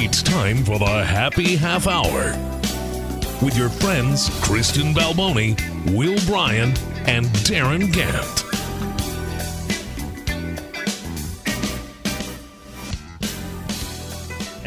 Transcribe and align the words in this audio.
It's 0.00 0.22
time 0.22 0.64
for 0.64 0.78
the 0.78 1.04
happy 1.04 1.56
half 1.56 1.86
hour 1.86 2.32
with 3.42 3.56
your 3.56 3.68
friends 3.68 4.30
Kristen 4.44 4.94
Balboni, 4.94 5.56
Will 5.96 6.18
Bryan, 6.26 6.72
and 7.06 7.26
Darin 7.44 7.88
Gantt. 7.88 8.47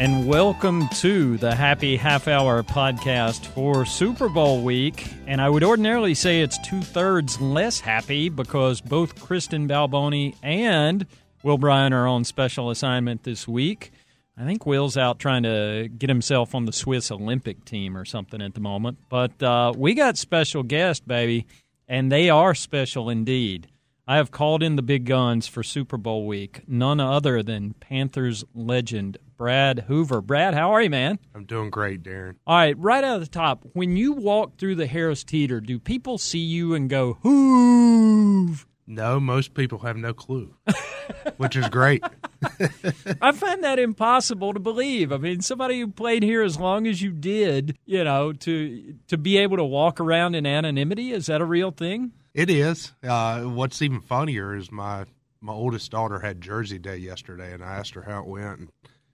And 0.02 0.26
welcome 0.26 0.88
to 0.94 1.38
the 1.38 1.54
Happy 1.54 1.96
Half 1.96 2.26
Hour 2.26 2.64
podcast 2.64 3.46
for 3.46 3.86
Super 3.86 4.28
Bowl 4.28 4.60
week. 4.64 5.06
And 5.28 5.40
I 5.40 5.48
would 5.48 5.62
ordinarily 5.62 6.12
say 6.14 6.40
it's 6.40 6.58
two 6.58 6.80
thirds 6.80 7.40
less 7.40 7.78
happy 7.78 8.28
because 8.28 8.80
both 8.80 9.20
Kristen 9.22 9.68
Balboni 9.68 10.34
and 10.42 11.06
Will 11.44 11.56
Bryan 11.56 11.92
are 11.92 12.08
on 12.08 12.24
special 12.24 12.68
assignment 12.70 13.22
this 13.22 13.46
week. 13.46 13.92
I 14.36 14.44
think 14.44 14.66
Will's 14.66 14.96
out 14.96 15.20
trying 15.20 15.44
to 15.44 15.88
get 15.96 16.10
himself 16.10 16.52
on 16.52 16.64
the 16.64 16.72
Swiss 16.72 17.12
Olympic 17.12 17.64
team 17.64 17.96
or 17.96 18.04
something 18.04 18.42
at 18.42 18.54
the 18.54 18.60
moment. 18.60 18.98
But 19.08 19.40
uh, 19.40 19.72
we 19.76 19.94
got 19.94 20.18
special 20.18 20.64
guests, 20.64 21.06
baby, 21.06 21.46
and 21.86 22.10
they 22.10 22.28
are 22.28 22.56
special 22.56 23.08
indeed. 23.08 23.68
I 24.08 24.16
have 24.16 24.32
called 24.32 24.64
in 24.64 24.74
the 24.74 24.82
big 24.82 25.04
guns 25.04 25.46
for 25.46 25.62
Super 25.62 25.96
Bowl 25.96 26.26
week, 26.26 26.62
none 26.66 26.98
other 26.98 27.40
than 27.40 27.74
Panthers 27.74 28.42
legend 28.52 29.16
Brad 29.42 29.80
Hoover. 29.88 30.20
Brad, 30.20 30.54
how 30.54 30.70
are 30.70 30.80
you, 30.80 30.88
man? 30.88 31.18
I'm 31.34 31.46
doing 31.46 31.68
great, 31.68 32.04
Darren. 32.04 32.36
All 32.46 32.54
right, 32.54 32.78
right 32.78 33.02
out 33.02 33.16
of 33.16 33.22
the 33.22 33.26
top, 33.26 33.64
when 33.72 33.96
you 33.96 34.12
walk 34.12 34.56
through 34.56 34.76
the 34.76 34.86
Harris 34.86 35.24
Teeter, 35.24 35.60
do 35.60 35.80
people 35.80 36.16
see 36.16 36.38
you 36.38 36.74
and 36.74 36.88
go, 36.88 37.18
Hoove? 37.24 38.66
No, 38.86 39.18
most 39.18 39.54
people 39.54 39.80
have 39.80 39.96
no 39.96 40.14
clue, 40.14 40.54
which 41.38 41.56
is 41.56 41.68
great. 41.70 42.04
I 43.20 43.32
find 43.32 43.64
that 43.64 43.80
impossible 43.80 44.54
to 44.54 44.60
believe. 44.60 45.10
I 45.10 45.16
mean, 45.16 45.40
somebody 45.40 45.80
who 45.80 45.88
played 45.88 46.22
here 46.22 46.44
as 46.44 46.56
long 46.60 46.86
as 46.86 47.02
you 47.02 47.10
did, 47.10 47.76
you 47.84 48.04
know, 48.04 48.32
to 48.32 48.94
to 49.08 49.18
be 49.18 49.38
able 49.38 49.56
to 49.56 49.64
walk 49.64 49.98
around 49.98 50.36
in 50.36 50.46
anonymity, 50.46 51.10
is 51.10 51.26
that 51.26 51.40
a 51.40 51.44
real 51.44 51.72
thing? 51.72 52.12
It 52.32 52.48
is. 52.48 52.92
Uh, 53.02 53.40
what's 53.40 53.82
even 53.82 54.02
funnier 54.02 54.54
is 54.54 54.70
my 54.70 55.06
my 55.40 55.52
oldest 55.52 55.90
daughter 55.90 56.20
had 56.20 56.40
Jersey 56.40 56.78
Day 56.78 56.98
yesterday, 56.98 57.52
and 57.52 57.64
I 57.64 57.74
asked 57.74 57.94
her 57.94 58.02
how 58.02 58.20
it 58.20 58.26
went, 58.26 58.60
and 58.60 58.68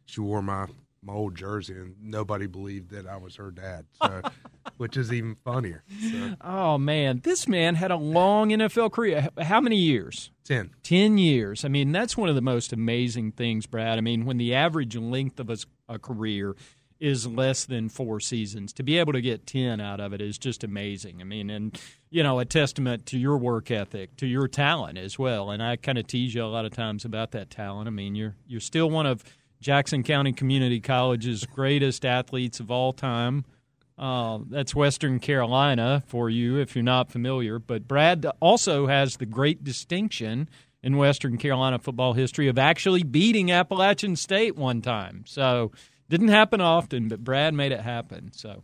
she 0.08 0.20
wore 0.20 0.42
my 0.42 0.66
my 1.00 1.12
old 1.12 1.36
jersey, 1.36 1.74
and 1.74 1.94
nobody 2.02 2.46
believed 2.46 2.90
that 2.90 3.06
I 3.06 3.16
was 3.16 3.36
her 3.36 3.50
dad. 3.52 3.86
So, 4.02 4.20
which 4.78 4.96
is 4.96 5.12
even 5.12 5.36
funnier. 5.36 5.84
So, 6.10 6.34
Oh 6.40 6.76
man, 6.78 7.20
this 7.22 7.46
man 7.46 7.76
had 7.76 7.90
a 7.90 7.96
long 7.96 8.50
NFL 8.50 8.92
career. 8.92 9.28
How 9.40 9.60
many 9.60 9.76
years? 9.76 10.30
ten. 10.44 10.70
10 10.82 11.18
years. 11.18 11.64
I 11.64 11.68
mean, 11.68 11.92
that's 11.92 12.16
one 12.16 12.28
of 12.28 12.34
the 12.34 12.40
most 12.40 12.72
amazing 12.72 13.32
things, 13.32 13.66
Brad. 13.66 13.98
I 13.98 14.00
mean, 14.00 14.24
when 14.24 14.38
the 14.38 14.54
average 14.54 14.96
length 14.96 15.38
of 15.38 15.50
a 15.88 15.98
career 15.98 16.56
is 16.98 17.26
less 17.26 17.64
than 17.64 17.88
four 17.88 18.18
seasons, 18.18 18.72
to 18.72 18.82
be 18.82 18.98
able 18.98 19.12
to 19.12 19.20
get 19.20 19.46
10 19.46 19.80
out 19.80 20.00
of 20.00 20.12
it 20.12 20.20
is 20.20 20.36
just 20.36 20.64
amazing. 20.64 21.20
I 21.20 21.24
mean, 21.24 21.48
and, 21.48 21.80
you 22.10 22.22
know, 22.24 22.40
a 22.40 22.44
testament 22.44 23.06
to 23.06 23.18
your 23.18 23.36
work 23.38 23.70
ethic, 23.70 24.16
to 24.16 24.26
your 24.26 24.48
talent 24.48 24.98
as 24.98 25.16
well. 25.18 25.50
And 25.50 25.62
I 25.62 25.76
kind 25.76 25.96
of 25.98 26.08
tease 26.08 26.34
you 26.34 26.42
a 26.42 26.46
lot 26.46 26.64
of 26.64 26.72
times 26.72 27.04
about 27.04 27.30
that 27.32 27.50
talent. 27.50 27.86
I 27.86 27.90
mean, 27.90 28.16
you're, 28.16 28.34
you're 28.48 28.60
still 28.60 28.90
one 28.90 29.06
of 29.06 29.22
Jackson 29.60 30.02
County 30.02 30.32
Community 30.32 30.80
College's 30.80 31.44
greatest 31.44 32.04
athletes 32.04 32.60
of 32.60 32.70
all 32.70 32.92
time. 32.92 33.44
Uh, 33.98 34.38
that's 34.48 34.74
Western 34.74 35.18
Carolina 35.18 36.04
for 36.06 36.30
you 36.30 36.56
if 36.56 36.76
you're 36.76 36.84
not 36.84 37.10
familiar. 37.10 37.58
But 37.58 37.88
Brad 37.88 38.26
also 38.40 38.86
has 38.86 39.16
the 39.16 39.26
great 39.26 39.64
distinction 39.64 40.48
in 40.82 40.96
Western 40.96 41.36
Carolina 41.36 41.78
football 41.80 42.12
history 42.12 42.46
of 42.46 42.58
actually 42.58 43.02
beating 43.02 43.50
Appalachian 43.50 44.14
State 44.14 44.56
one 44.56 44.80
time. 44.80 45.24
So 45.26 45.72
didn't 46.08 46.28
happen 46.28 46.60
often, 46.60 47.08
but 47.08 47.24
Brad 47.24 47.54
made 47.54 47.72
it 47.72 47.80
happen. 47.80 48.30
So 48.32 48.62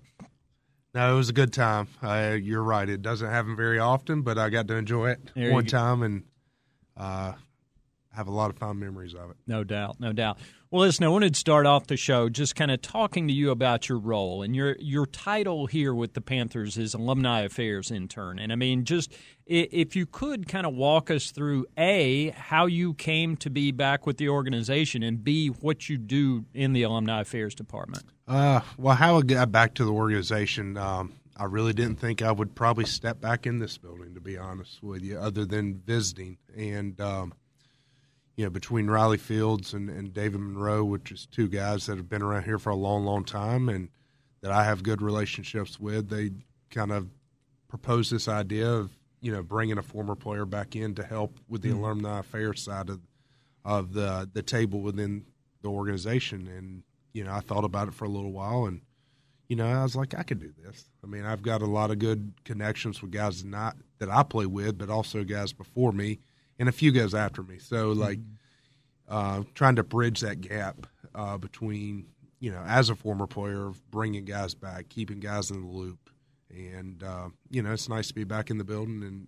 No, 0.94 1.14
it 1.14 1.16
was 1.16 1.28
a 1.28 1.32
good 1.32 1.52
time. 1.52 1.88
Uh, 2.00 2.36
you're 2.40 2.62
right. 2.62 2.88
It 2.88 3.02
doesn't 3.02 3.28
happen 3.28 3.56
very 3.56 3.80
often, 3.80 4.22
but 4.22 4.38
I 4.38 4.50
got 4.50 4.68
to 4.68 4.76
enjoy 4.76 5.10
it 5.10 5.32
There 5.34 5.52
one 5.52 5.66
time 5.66 6.02
and 6.04 6.22
uh, 6.96 7.32
have 8.14 8.28
a 8.28 8.30
lot 8.30 8.50
of 8.50 8.58
fond 8.58 8.80
memories 8.80 9.14
of 9.14 9.30
it. 9.30 9.36
No 9.46 9.64
doubt, 9.64 10.00
no 10.00 10.12
doubt. 10.12 10.38
Well, 10.70 10.82
listen, 10.82 11.04
I 11.04 11.08
wanted 11.08 11.34
to 11.34 11.38
start 11.38 11.66
off 11.66 11.86
the 11.86 11.96
show 11.96 12.28
just 12.28 12.56
kind 12.56 12.70
of 12.70 12.82
talking 12.82 13.28
to 13.28 13.34
you 13.34 13.50
about 13.50 13.88
your 13.88 13.98
role 13.98 14.42
and 14.42 14.56
your 14.56 14.76
your 14.80 15.06
title 15.06 15.66
here 15.66 15.94
with 15.94 16.14
the 16.14 16.20
Panthers 16.20 16.76
is 16.76 16.94
alumni 16.94 17.42
affairs 17.42 17.90
intern. 17.90 18.38
And 18.38 18.52
I 18.52 18.56
mean, 18.56 18.84
just 18.84 19.12
if 19.46 19.94
you 19.94 20.06
could 20.06 20.48
kind 20.48 20.66
of 20.66 20.74
walk 20.74 21.10
us 21.10 21.30
through 21.30 21.66
a 21.76 22.30
how 22.30 22.66
you 22.66 22.94
came 22.94 23.36
to 23.36 23.50
be 23.50 23.70
back 23.70 24.06
with 24.06 24.16
the 24.16 24.28
organization, 24.28 25.02
and 25.02 25.22
b 25.22 25.48
what 25.48 25.88
you 25.88 25.96
do 25.96 26.44
in 26.54 26.72
the 26.72 26.82
alumni 26.82 27.20
affairs 27.20 27.54
department. 27.54 28.04
Uh, 28.26 28.60
well, 28.78 28.96
how 28.96 29.18
I 29.18 29.22
got 29.22 29.52
back 29.52 29.74
to 29.74 29.84
the 29.84 29.92
organization, 29.92 30.76
um, 30.76 31.12
I 31.36 31.44
really 31.44 31.72
didn't 31.72 31.96
think 31.96 32.22
I 32.22 32.32
would 32.32 32.54
probably 32.54 32.86
step 32.86 33.20
back 33.20 33.46
in 33.46 33.58
this 33.58 33.76
building, 33.76 34.14
to 34.14 34.20
be 34.20 34.38
honest 34.38 34.82
with 34.82 35.02
you, 35.02 35.18
other 35.18 35.44
than 35.44 35.82
visiting. 35.84 36.38
And, 36.56 37.00
um, 37.00 37.34
you 38.36 38.44
know, 38.44 38.50
between 38.50 38.88
Riley 38.88 39.18
Fields 39.18 39.74
and, 39.74 39.88
and 39.88 40.12
David 40.12 40.40
Monroe, 40.40 40.84
which 40.84 41.12
is 41.12 41.26
two 41.26 41.48
guys 41.48 41.86
that 41.86 41.96
have 41.96 42.08
been 42.08 42.22
around 42.22 42.44
here 42.44 42.58
for 42.58 42.70
a 42.70 42.76
long, 42.76 43.04
long 43.04 43.24
time 43.24 43.68
and 43.68 43.88
that 44.40 44.50
I 44.50 44.64
have 44.64 44.82
good 44.82 45.00
relationships 45.00 45.78
with, 45.78 46.08
they 46.08 46.30
kind 46.70 46.92
of 46.92 47.08
proposed 47.68 48.12
this 48.12 48.28
idea 48.28 48.68
of, 48.70 48.90
you 49.20 49.32
know, 49.32 49.42
bringing 49.42 49.78
a 49.78 49.82
former 49.82 50.16
player 50.16 50.44
back 50.44 50.74
in 50.74 50.94
to 50.96 51.04
help 51.04 51.38
with 51.48 51.62
the 51.62 51.70
hmm. 51.70 51.78
alumni 51.78 52.18
affairs 52.18 52.62
side 52.62 52.90
of, 52.90 53.00
of 53.64 53.92
the, 53.94 54.28
the 54.32 54.42
table 54.42 54.80
within 54.80 55.24
the 55.62 55.68
organization. 55.68 56.48
And, 56.48 56.82
you 57.12 57.24
know, 57.24 57.32
I 57.32 57.40
thought 57.40 57.64
about 57.64 57.88
it 57.88 57.94
for 57.94 58.04
a 58.04 58.10
little 58.10 58.32
while 58.32 58.66
and, 58.66 58.80
you 59.48 59.56
know, 59.56 59.66
I 59.66 59.82
was 59.82 59.94
like, 59.94 60.14
I 60.14 60.22
could 60.22 60.40
do 60.40 60.52
this. 60.64 60.88
I 61.02 61.06
mean, 61.06 61.24
I've 61.24 61.42
got 61.42 61.62
a 61.62 61.66
lot 61.66 61.90
of 61.90 61.98
good 61.98 62.32
connections 62.44 63.00
with 63.00 63.12
guys 63.12 63.44
not 63.44 63.76
that 63.98 64.10
I 64.10 64.22
play 64.22 64.46
with, 64.46 64.78
but 64.78 64.90
also 64.90 65.22
guys 65.22 65.52
before 65.52 65.92
me 65.92 66.18
and 66.58 66.68
a 66.68 66.72
few 66.72 66.92
guys 66.92 67.14
after 67.14 67.42
me. 67.42 67.58
So, 67.58 67.92
like, 67.92 68.18
uh, 69.08 69.42
trying 69.54 69.76
to 69.76 69.82
bridge 69.82 70.20
that 70.20 70.40
gap 70.40 70.86
uh, 71.14 71.38
between, 71.38 72.06
you 72.40 72.50
know, 72.50 72.62
as 72.66 72.90
a 72.90 72.94
former 72.94 73.26
player, 73.26 73.66
of 73.66 73.90
bringing 73.90 74.24
guys 74.24 74.54
back, 74.54 74.88
keeping 74.88 75.20
guys 75.20 75.50
in 75.50 75.60
the 75.60 75.68
loop, 75.68 76.10
and 76.50 77.02
uh, 77.02 77.28
you 77.50 77.62
know, 77.62 77.72
it's 77.72 77.88
nice 77.88 78.08
to 78.08 78.14
be 78.14 78.24
back 78.24 78.50
in 78.50 78.58
the 78.58 78.64
building, 78.64 79.02
and 79.02 79.26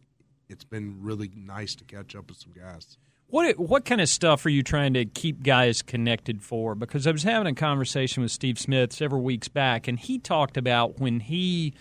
it's 0.48 0.64
been 0.64 0.98
really 1.00 1.30
nice 1.34 1.74
to 1.76 1.84
catch 1.84 2.14
up 2.14 2.28
with 2.28 2.38
some 2.38 2.52
guys. 2.52 2.98
What 3.28 3.58
what 3.58 3.84
kind 3.84 4.00
of 4.00 4.08
stuff 4.08 4.46
are 4.46 4.50
you 4.50 4.62
trying 4.62 4.94
to 4.94 5.04
keep 5.04 5.42
guys 5.42 5.82
connected 5.82 6.42
for? 6.42 6.74
Because 6.74 7.06
I 7.06 7.10
was 7.10 7.24
having 7.24 7.48
a 7.48 7.54
conversation 7.54 8.22
with 8.22 8.30
Steve 8.30 8.58
Smith 8.58 8.92
several 8.92 9.22
weeks 9.22 9.48
back, 9.48 9.88
and 9.88 9.98
he 9.98 10.18
talked 10.18 10.56
about 10.56 11.00
when 11.00 11.20
he 11.20 11.74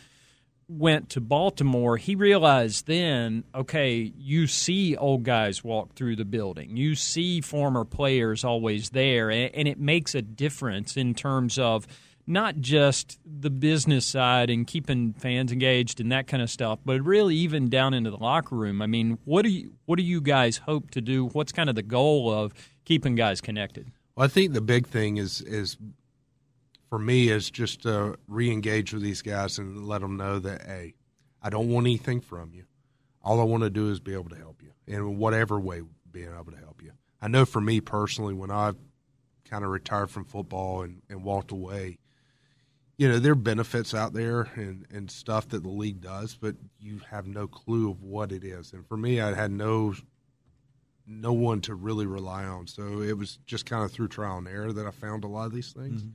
went 0.68 1.10
to 1.12 1.22
Baltimore, 1.22 1.98
he 1.98 2.16
realized 2.16 2.88
then, 2.88 3.44
okay, 3.54 4.12
you 4.18 4.48
see 4.48 4.96
old 4.96 5.24
guys 5.24 5.64
walk 5.64 5.94
through 5.94 6.16
the 6.16 6.26
building, 6.26 6.76
you 6.76 6.96
see 6.96 7.42
former 7.42 7.86
players 7.86 8.44
always 8.44 8.90
there, 8.90 9.30
and, 9.30 9.68
it 9.68 9.80
makes 9.80 10.14
a 10.16 10.22
difference 10.22 10.96
in 10.96 11.14
terms 11.14 11.58
of 11.58 11.88
not 12.28 12.58
just 12.58 13.20
the 13.26 13.50
business 13.50 14.06
side 14.06 14.50
and 14.50 14.66
keeping 14.66 15.14
fans 15.14 15.52
engaged 15.52 16.00
and 16.00 16.12
that 16.12 16.28
kind 16.28 16.42
of 16.42 16.50
stuff, 16.50 16.80
but 16.86 17.02
really 17.02 17.36
even 17.36 17.70
down 17.70 17.94
into 17.94 18.10
the 18.10 18.18
locker 18.18 18.56
room. 18.56 18.82
I 18.82 18.88
mean, 18.88 19.18
what 19.26 19.44
do 19.44 19.50
you 19.50 19.74
what 19.86 19.98
do 19.98 20.04
you 20.04 20.22
guys 20.22 20.58
hope 20.58 20.92
to 20.92 21.02
do? 21.02 21.28
What's 21.28 21.52
kind 21.52 21.70
of 21.70 21.76
the 21.76 21.84
goal 21.84 22.32
of 22.32 22.54
keeping 22.84 23.16
guys 23.16 23.42
connected? 23.42 23.92
Well, 24.16 24.26
I 24.26 24.28
think 24.28 24.54
the 24.54 24.62
big 24.62 24.88
thing 24.88 25.18
is 25.18 25.42
is 25.42 25.78
for 26.90 27.00
me 27.00 27.30
is 27.30 27.50
just 27.50 27.82
to 27.84 28.18
re-engage 28.28 28.94
with 28.94 29.02
these 29.02 29.22
guys 29.22 29.58
and 29.58 29.88
let 29.88 30.02
them 30.02 30.18
know 30.18 30.40
that 30.40 30.62
hey, 30.64 30.96
I 31.42 31.50
don't 31.50 31.70
want 31.70 31.86
anything 31.86 32.22
from 32.22 32.54
you. 32.54 32.66
All 33.24 33.40
I 33.40 33.44
want 33.44 33.64
to 33.64 33.70
do 33.70 33.90
is 33.90 34.00
be 34.00 34.14
able 34.14 34.30
to 34.30 34.36
help 34.36 34.62
you 34.62 34.72
in 34.88 35.18
whatever 35.18 35.60
way, 35.60 35.82
being 36.12 36.32
able 36.34 36.52
to 36.52 36.58
help 36.58 36.82
you. 36.84 36.92
I 37.22 37.28
know 37.28 37.46
for 37.46 37.62
me 37.62 37.82
personally, 37.82 38.34
when 38.34 38.52
I 38.52 38.74
kind 39.50 39.64
of 39.64 39.72
retired 39.72 40.10
from 40.10 40.26
football 40.26 40.84
and, 40.84 41.02
and 41.10 41.24
walked 41.24 41.52
away, 41.52 41.98
you 42.98 43.10
know 43.10 43.20
there 43.20 43.34
are 43.34 43.36
benefits 43.36 43.94
out 43.94 44.14
there 44.14 44.50
and, 44.56 44.86
and 44.90 45.12
stuff 45.12 45.50
that 45.50 45.64
the 45.64 45.70
league 45.70 46.02
does, 46.02 46.38
but 46.40 46.56
you 46.80 47.02
have 47.10 47.28
no 47.28 47.48
clue 47.48 47.90
of 47.90 48.02
what 48.02 48.32
it 48.32 48.44
is. 48.44 48.74
And 48.74 48.88
for 48.88 48.96
me, 48.96 49.20
I 49.20 49.34
had 49.34 49.52
no 49.52 49.96
no 51.08 51.34
one 51.34 51.62
to 51.62 51.76
really 51.76 52.06
rely 52.06 52.46
on, 52.46 52.68
so 52.68 53.02
it 53.02 53.18
was 53.18 53.38
just 53.46 53.66
kind 53.66 53.84
of 53.84 53.92
through 53.92 54.08
trial 54.08 54.38
and 54.38 54.48
error 54.48 54.72
that 54.74 54.88
I 54.88 54.92
found 54.92 55.24
a 55.24 55.28
lot 55.28 55.46
of 55.46 55.54
these 55.54 55.72
things. 55.72 56.02
Mm-hmm. 56.02 56.12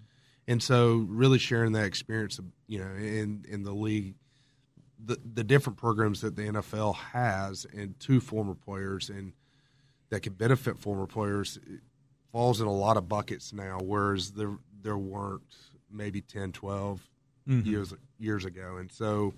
And 0.50 0.60
so, 0.60 1.06
really 1.08 1.38
sharing 1.38 1.74
that 1.74 1.84
experience, 1.84 2.40
you 2.66 2.80
know, 2.80 2.90
in 2.96 3.44
in 3.48 3.62
the 3.62 3.72
league, 3.72 4.16
the 4.98 5.16
the 5.34 5.44
different 5.44 5.78
programs 5.78 6.22
that 6.22 6.34
the 6.34 6.42
NFL 6.42 6.96
has, 6.96 7.68
and 7.72 7.94
two 8.00 8.18
former 8.18 8.56
players, 8.56 9.10
and 9.10 9.32
that 10.08 10.22
can 10.22 10.32
benefit 10.32 10.76
former 10.76 11.06
players, 11.06 11.60
falls 12.32 12.60
in 12.60 12.66
a 12.66 12.72
lot 12.72 12.96
of 12.96 13.08
buckets 13.08 13.52
now, 13.52 13.78
whereas 13.80 14.32
there 14.32 14.58
there 14.82 14.98
weren't 14.98 15.54
maybe 15.88 16.20
10, 16.20 16.50
12 16.50 17.08
mm-hmm. 17.48 17.68
years 17.68 17.94
years 18.18 18.44
ago. 18.44 18.76
And 18.78 18.90
so, 18.90 19.32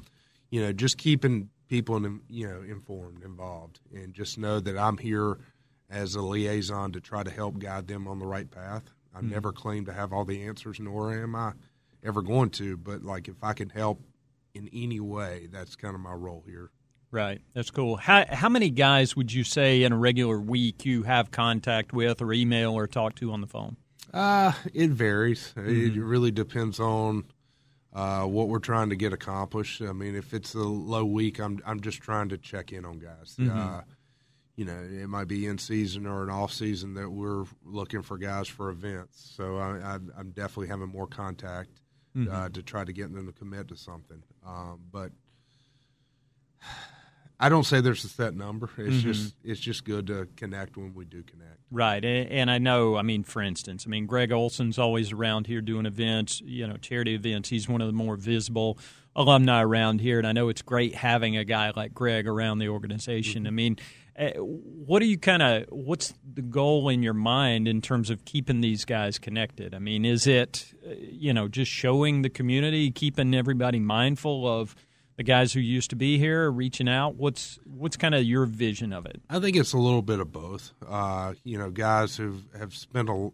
you 0.50 0.62
know, 0.62 0.72
just 0.72 0.96
keeping 0.96 1.50
people 1.68 1.96
in, 1.96 2.22
you 2.30 2.48
know 2.48 2.62
informed, 2.62 3.22
involved, 3.22 3.80
and 3.94 4.14
just 4.14 4.38
know 4.38 4.60
that 4.60 4.78
I'm 4.78 4.96
here 4.96 5.40
as 5.90 6.14
a 6.14 6.22
liaison 6.22 6.92
to 6.92 7.02
try 7.02 7.22
to 7.22 7.30
help 7.30 7.58
guide 7.58 7.86
them 7.86 8.08
on 8.08 8.18
the 8.18 8.26
right 8.26 8.50
path. 8.50 8.94
I 9.14 9.18
mm-hmm. 9.18 9.30
never 9.30 9.52
claim 9.52 9.84
to 9.86 9.92
have 9.92 10.12
all 10.12 10.24
the 10.24 10.42
answers, 10.44 10.80
nor 10.80 11.12
am 11.12 11.34
I 11.34 11.52
ever 12.02 12.22
going 12.22 12.50
to. 12.50 12.76
But 12.76 13.02
like, 13.02 13.28
if 13.28 13.42
I 13.42 13.52
can 13.52 13.68
help 13.68 14.00
in 14.54 14.68
any 14.72 15.00
way, 15.00 15.48
that's 15.50 15.76
kind 15.76 15.94
of 15.94 16.00
my 16.00 16.12
role 16.12 16.44
here. 16.46 16.70
Right, 17.10 17.42
that's 17.52 17.70
cool. 17.70 17.96
How 17.96 18.24
how 18.26 18.48
many 18.48 18.70
guys 18.70 19.14
would 19.14 19.30
you 19.30 19.44
say 19.44 19.82
in 19.82 19.92
a 19.92 19.98
regular 19.98 20.38
week 20.38 20.86
you 20.86 21.02
have 21.02 21.30
contact 21.30 21.92
with, 21.92 22.22
or 22.22 22.32
email, 22.32 22.72
or 22.72 22.86
talk 22.86 23.16
to 23.16 23.32
on 23.32 23.42
the 23.42 23.46
phone? 23.46 23.76
Uh, 24.14 24.52
it 24.72 24.90
varies. 24.90 25.52
Mm-hmm. 25.56 25.98
It 25.98 26.02
really 26.02 26.30
depends 26.30 26.80
on 26.80 27.24
uh, 27.92 28.24
what 28.24 28.48
we're 28.48 28.60
trying 28.60 28.88
to 28.88 28.96
get 28.96 29.12
accomplished. 29.12 29.82
I 29.82 29.92
mean, 29.92 30.14
if 30.16 30.32
it's 30.32 30.54
a 30.54 30.58
low 30.58 31.04
week, 31.04 31.38
I'm 31.38 31.60
I'm 31.66 31.80
just 31.80 32.00
trying 32.00 32.30
to 32.30 32.38
check 32.38 32.72
in 32.72 32.86
on 32.86 32.98
guys. 32.98 33.36
Mm-hmm. 33.38 33.58
Uh, 33.58 33.80
you 34.56 34.64
know, 34.64 34.78
it 34.78 35.08
might 35.08 35.28
be 35.28 35.46
in 35.46 35.58
season 35.58 36.06
or 36.06 36.22
an 36.22 36.30
off 36.30 36.52
season 36.52 36.94
that 36.94 37.08
we're 37.08 37.44
looking 37.64 38.02
for 38.02 38.18
guys 38.18 38.48
for 38.48 38.70
events. 38.70 39.32
So 39.36 39.56
I, 39.56 39.94
am 39.94 40.32
definitely 40.34 40.68
having 40.68 40.88
more 40.88 41.06
contact 41.06 41.70
mm-hmm. 42.16 42.32
uh, 42.32 42.48
to 42.50 42.62
try 42.62 42.84
to 42.84 42.92
get 42.92 43.12
them 43.12 43.26
to 43.26 43.32
commit 43.32 43.68
to 43.68 43.76
something. 43.76 44.22
Um, 44.46 44.80
but 44.90 45.10
I 47.40 47.48
don't 47.48 47.64
say 47.64 47.80
there's 47.80 48.04
a 48.04 48.08
set 48.08 48.36
number. 48.36 48.70
It's 48.78 48.96
mm-hmm. 48.96 49.00
just 49.00 49.34
it's 49.42 49.58
just 49.58 49.84
good 49.84 50.06
to 50.06 50.28
connect 50.36 50.76
when 50.76 50.94
we 50.94 51.04
do 51.04 51.24
connect. 51.24 51.58
Right, 51.72 52.04
and 52.04 52.48
I 52.48 52.58
know. 52.58 52.96
I 52.96 53.02
mean, 53.02 53.24
for 53.24 53.42
instance, 53.42 53.84
I 53.84 53.90
mean, 53.90 54.06
Greg 54.06 54.30
Olsen's 54.30 54.78
always 54.78 55.10
around 55.10 55.48
here 55.48 55.60
doing 55.60 55.84
events. 55.84 56.40
You 56.44 56.68
know, 56.68 56.76
charity 56.76 57.14
events. 57.14 57.48
He's 57.48 57.68
one 57.68 57.80
of 57.80 57.88
the 57.88 57.94
more 57.94 58.14
visible 58.14 58.78
alumni 59.16 59.60
around 59.60 60.02
here, 60.02 60.18
and 60.18 60.26
I 60.26 60.30
know 60.30 60.50
it's 60.50 60.62
great 60.62 60.94
having 60.94 61.36
a 61.36 61.44
guy 61.44 61.72
like 61.74 61.92
Greg 61.92 62.28
around 62.28 62.60
the 62.60 62.68
organization. 62.68 63.42
Mm-hmm. 63.42 63.48
I 63.48 63.50
mean, 63.50 63.76
what 64.16 65.00
do 65.00 65.06
you 65.06 65.18
kind 65.18 65.42
of 65.42 65.64
what's 65.70 66.12
the 66.34 66.42
goal 66.42 66.88
in 66.88 67.02
your 67.02 67.14
mind 67.14 67.66
in 67.66 67.80
terms 67.80 68.10
of 68.10 68.24
keeping 68.24 68.60
these 68.60 68.84
guys 68.84 69.18
connected? 69.18 69.74
I 69.74 69.78
mean, 69.78 70.04
is 70.04 70.26
it 70.26 70.72
eh, 70.86 70.94
you 70.98 71.32
know 71.32 71.48
just 71.48 71.70
showing 71.70 72.22
the 72.22 72.30
community, 72.30 72.90
keeping 72.90 73.34
everybody 73.34 73.78
mindful 73.78 74.46
of 74.46 74.74
the 75.16 75.22
guys 75.22 75.52
who 75.52 75.60
used 75.60 75.90
to 75.90 75.96
be 75.96 76.18
here 76.18 76.50
reaching 76.50 76.88
out? 76.88 77.14
What's 77.14 77.58
what's 77.64 77.96
kind 77.96 78.14
of 78.14 78.24
your 78.24 78.44
vision 78.44 78.92
of 78.92 79.06
it? 79.06 79.22
I 79.30 79.40
think 79.40 79.56
it's 79.56 79.72
a 79.72 79.78
little 79.78 80.02
bit 80.02 80.20
of 80.20 80.30
both. 80.30 80.72
Uh, 80.86 81.34
you 81.44 81.58
know, 81.58 81.70
guys 81.70 82.16
who 82.16 82.38
have 82.58 82.74
spent 82.74 83.08
a, 83.08 83.30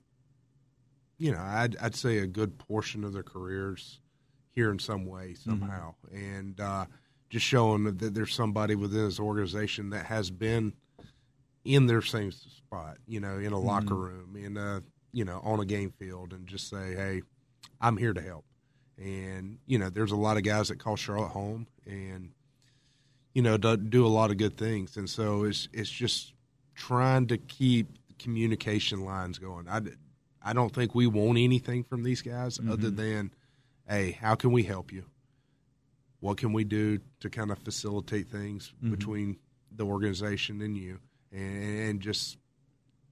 you 1.19 1.32
know, 1.32 1.40
I'd, 1.40 1.76
I'd 1.78 1.96
say 1.96 2.19
a 2.19 2.26
good 2.26 2.58
portion 2.58 3.04
of 3.04 3.12
their 3.12 3.22
careers 3.22 4.00
here 4.54 4.70
in 4.70 4.78
some 4.78 5.06
way 5.06 5.30
mm-hmm. 5.30 5.50
somehow, 5.50 5.94
mm-hmm. 6.06 6.16
and 6.16 6.60
uh, 6.60 6.86
just 7.28 7.44
showing 7.44 7.84
that 7.84 8.14
there's 8.14 8.34
somebody 8.34 8.75
within 8.75 9.04
this 9.04 9.20
organization 9.20 9.90
that 9.90 10.06
has 10.06 10.30
been 10.30 10.72
in 11.64 11.86
their 11.86 12.02
same 12.02 12.32
spot. 12.32 12.96
You 13.06 13.20
know, 13.20 13.38
in 13.38 13.52
a 13.52 13.56
mm-hmm. 13.56 13.66
locker 13.66 13.94
room, 13.94 14.36
in 14.36 14.56
a 14.56 14.82
you 15.12 15.25
know 15.25 15.40
on 15.42 15.60
a 15.60 15.64
game 15.64 15.92
field, 15.98 16.32
and 16.32 16.46
just 16.46 16.69
say, 16.69 16.94
hey, 16.94 17.22
I'm 17.80 17.96
here 17.96 18.12
to 18.12 18.20
help 18.20 18.44
and 18.98 19.58
you 19.66 19.78
know 19.78 19.88
there's 19.88 20.12
a 20.12 20.16
lot 20.16 20.36
of 20.36 20.42
guys 20.42 20.69
that 20.69 20.78
call 20.78 20.96
Charlotte 20.96 21.28
home 21.28 21.66
and 21.86 22.30
you 23.34 23.42
know 23.42 23.56
do, 23.56 23.76
do 23.76 24.06
a 24.06 24.08
lot 24.08 24.30
of 24.30 24.36
good 24.36 24.56
things 24.56 24.96
and 24.96 25.08
so 25.08 25.44
it's 25.44 25.69
it's 25.72 25.90
just 25.90 26.32
trying 26.75 27.26
to 27.26 27.38
keep 27.38 27.86
communication 28.19 29.04
lines 29.04 29.38
going 29.38 29.69
I, 29.69 29.80
I 30.42 30.52
don't 30.52 30.75
think 30.75 30.94
we 30.94 31.06
want 31.06 31.38
anything 31.38 31.84
from 31.84 32.02
these 32.02 32.22
guys 32.22 32.58
mm-hmm. 32.58 32.72
other 32.72 32.90
than 32.90 33.32
hey 33.88 34.12
how 34.12 34.34
can 34.34 34.50
we 34.52 34.64
help 34.64 34.92
you 34.92 35.04
what 36.20 36.37
can 36.37 36.53
we 36.53 36.65
do 36.65 36.99
to 37.20 37.31
kind 37.31 37.50
of 37.50 37.59
facilitate 37.59 38.29
things 38.29 38.73
mm-hmm. 38.76 38.91
between 38.91 39.37
the 39.76 39.85
organization 39.85 40.61
and 40.62 40.76
you 40.76 40.99
and, 41.32 41.81
and 41.81 42.00
just 42.00 42.38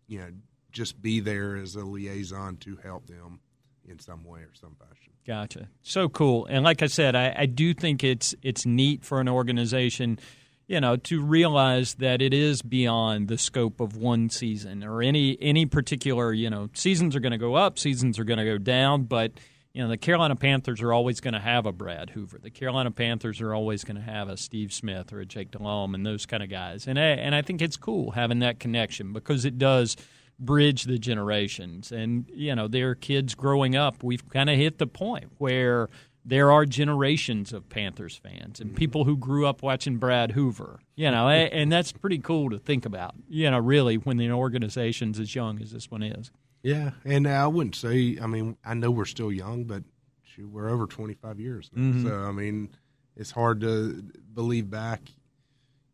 you 0.08 0.18
know 0.18 0.28
just 0.72 1.00
be 1.00 1.20
there 1.20 1.56
as 1.56 1.74
a 1.74 1.80
liaison 1.80 2.56
to 2.58 2.76
help 2.76 3.06
them 3.06 3.40
in 3.88 3.98
some 3.98 4.24
way 4.24 4.40
or 4.40 4.50
some 4.52 4.76
fashion. 4.78 5.12
Gotcha. 5.26 5.68
So 5.82 6.08
cool. 6.08 6.46
And 6.46 6.64
like 6.64 6.82
I 6.82 6.86
said, 6.86 7.16
I, 7.16 7.34
I 7.36 7.46
do 7.46 7.74
think 7.74 8.04
it's 8.04 8.34
it's 8.42 8.66
neat 8.66 9.04
for 9.04 9.20
an 9.20 9.28
organization, 9.28 10.18
you 10.66 10.80
know, 10.80 10.96
to 10.96 11.22
realize 11.22 11.94
that 11.94 12.20
it 12.20 12.34
is 12.34 12.62
beyond 12.62 13.28
the 13.28 13.38
scope 13.38 13.80
of 13.80 13.96
one 13.96 14.28
season 14.28 14.84
or 14.84 15.02
any 15.02 15.38
any 15.40 15.66
particular, 15.66 16.32
you 16.32 16.50
know, 16.50 16.68
seasons 16.74 17.16
are 17.16 17.20
going 17.20 17.32
to 17.32 17.38
go 17.38 17.54
up, 17.54 17.78
seasons 17.78 18.18
are 18.18 18.24
going 18.24 18.38
to 18.38 18.44
go 18.44 18.58
down, 18.58 19.04
but 19.04 19.32
you 19.76 19.82
know, 19.82 19.88
the 19.88 19.96
Carolina 19.96 20.34
Panthers 20.34 20.80
are 20.80 20.92
always 20.92 21.20
going 21.20 21.34
to 21.34 21.40
have 21.40 21.66
a 21.66 21.72
Brad 21.72 22.10
Hoover. 22.10 22.38
The 22.42 22.50
Carolina 22.50 22.90
Panthers 22.90 23.40
are 23.40 23.54
always 23.54 23.84
going 23.84 23.96
to 23.96 24.02
have 24.02 24.28
a 24.28 24.36
Steve 24.36 24.72
Smith 24.72 25.12
or 25.12 25.20
a 25.20 25.26
Jake 25.26 25.50
Delhomme 25.50 25.94
and 25.94 26.06
those 26.06 26.24
kind 26.24 26.42
of 26.42 26.48
guys. 26.48 26.86
And 26.86 26.98
I, 26.98 27.08
and 27.08 27.34
I 27.34 27.42
think 27.42 27.60
it's 27.60 27.76
cool 27.76 28.12
having 28.12 28.38
that 28.38 28.58
connection 28.58 29.12
because 29.12 29.44
it 29.44 29.58
does– 29.58 29.96
bridge 30.38 30.84
the 30.84 30.98
generations. 30.98 31.92
And, 31.92 32.28
you 32.32 32.54
know, 32.54 32.68
there 32.68 32.90
are 32.90 32.94
kids 32.94 33.34
growing 33.34 33.76
up. 33.76 34.02
We've 34.02 34.28
kind 34.28 34.50
of 34.50 34.56
hit 34.56 34.78
the 34.78 34.86
point 34.86 35.32
where 35.38 35.88
there 36.24 36.50
are 36.50 36.66
generations 36.66 37.52
of 37.52 37.68
Panthers 37.68 38.16
fans 38.16 38.60
and 38.60 38.70
mm-hmm. 38.70 38.76
people 38.76 39.04
who 39.04 39.16
grew 39.16 39.46
up 39.46 39.62
watching 39.62 39.96
Brad 39.96 40.32
Hoover, 40.32 40.80
you 40.96 41.10
know, 41.10 41.28
eh, 41.28 41.48
and 41.52 41.70
that's 41.70 41.92
pretty 41.92 42.18
cool 42.18 42.50
to 42.50 42.58
think 42.58 42.84
about, 42.84 43.14
you 43.28 43.50
know, 43.50 43.58
really 43.58 43.96
when 43.96 44.16
the 44.16 44.30
organization's 44.30 45.20
as 45.20 45.34
young 45.34 45.62
as 45.62 45.70
this 45.70 45.90
one 45.90 46.02
is. 46.02 46.30
Yeah. 46.66 46.90
And 47.04 47.28
I 47.28 47.46
wouldn't 47.46 47.76
say, 47.76 48.18
I 48.20 48.26
mean, 48.26 48.56
I 48.64 48.74
know 48.74 48.90
we're 48.90 49.04
still 49.04 49.30
young, 49.30 49.64
but 49.64 49.84
shoot, 50.24 50.48
we're 50.48 50.68
over 50.68 50.88
25 50.88 51.38
years 51.38 51.70
now. 51.72 51.80
Mm-hmm. 51.80 52.08
So, 52.08 52.14
I 52.16 52.32
mean, 52.32 52.70
it's 53.16 53.30
hard 53.30 53.60
to 53.60 54.02
believe 54.34 54.68
back. 54.68 55.00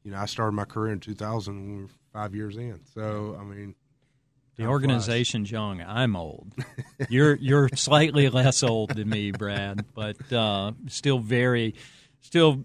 You 0.03 0.13
know, 0.13 0.17
I 0.17 0.25
started 0.25 0.53
my 0.53 0.65
career 0.65 0.95
in 0.95 1.01
2000 1.01 1.55
when 1.55 1.77
we 1.77 1.83
were 1.83 1.91
five 2.15 2.35
years 2.35 2.57
in. 2.57 2.81
So, 2.95 3.37
I 3.39 3.45
mean, 3.45 3.75
the 4.57 4.65
organization's 4.65 5.51
young. 5.51 5.83
I'm 5.83 6.17
old. 6.17 6.55
You're 7.11 7.35
you're 7.37 7.69
slightly 7.75 8.31
less 8.31 8.63
old 8.63 8.95
than 8.95 9.09
me, 9.11 9.31
Brad, 9.31 9.85
but 9.95 10.33
uh, 10.33 10.73
still 10.89 11.19
very, 11.19 11.75
still 12.23 12.65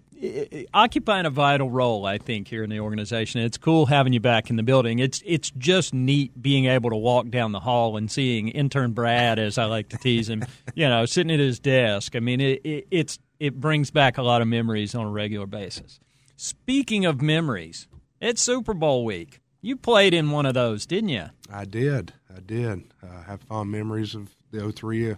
occupying 0.74 1.26
a 1.26 1.30
vital 1.30 1.70
role. 1.70 2.06
I 2.06 2.18
think 2.18 2.48
here 2.48 2.64
in 2.64 2.70
the 2.70 2.80
organization. 2.80 3.42
It's 3.42 3.58
cool 3.58 3.86
having 3.88 4.14
you 4.14 4.20
back 4.20 4.50
in 4.50 4.56
the 4.56 4.64
building. 4.64 5.00
It's 5.00 5.22
it's 5.26 5.52
just 5.58 5.94
neat 5.94 6.42
being 6.42 6.66
able 6.66 6.90
to 6.90 6.96
walk 6.96 7.30
down 7.30 7.52
the 7.52 7.60
hall 7.60 7.98
and 7.98 8.10
seeing 8.10 8.48
intern 8.50 8.94
Brad, 8.94 9.40
as 9.40 9.58
I 9.58 9.66
like 9.66 9.90
to 9.90 9.98
tease 9.98 10.30
him, 10.30 10.44
you 10.76 10.88
know, 10.88 11.06
sitting 11.06 11.32
at 11.32 11.40
his 11.40 11.60
desk. 11.60 12.16
I 12.16 12.20
mean, 12.20 12.40
it, 12.40 12.62
it 12.64 12.88
it's 12.90 13.20
it 13.40 13.60
brings 13.60 13.92
back 13.92 14.18
a 14.18 14.24
lot 14.24 14.42
of 14.42 14.48
memories 14.48 14.96
on 14.96 15.06
a 15.06 15.12
regular 15.12 15.46
basis. 15.46 16.00
Speaking 16.36 17.06
of 17.06 17.22
memories, 17.22 17.88
it's 18.22 18.42
Super 18.42 18.74
Bowl 18.74 19.06
week. 19.06 19.42
You 19.62 19.76
played 19.76 20.14
in 20.14 20.32
one 20.32 20.46
of 20.46 20.54
those, 20.54 20.86
didn't 20.86 21.10
you? 21.10 21.26
I 21.52 21.66
did. 21.66 22.14
I 22.34 22.40
did. 22.40 22.84
I 23.02 23.08
uh, 23.08 23.24
have 23.24 23.42
fond 23.42 23.72
memories 23.72 24.14
of 24.16 24.36
the 24.52 24.72
03 24.72 25.16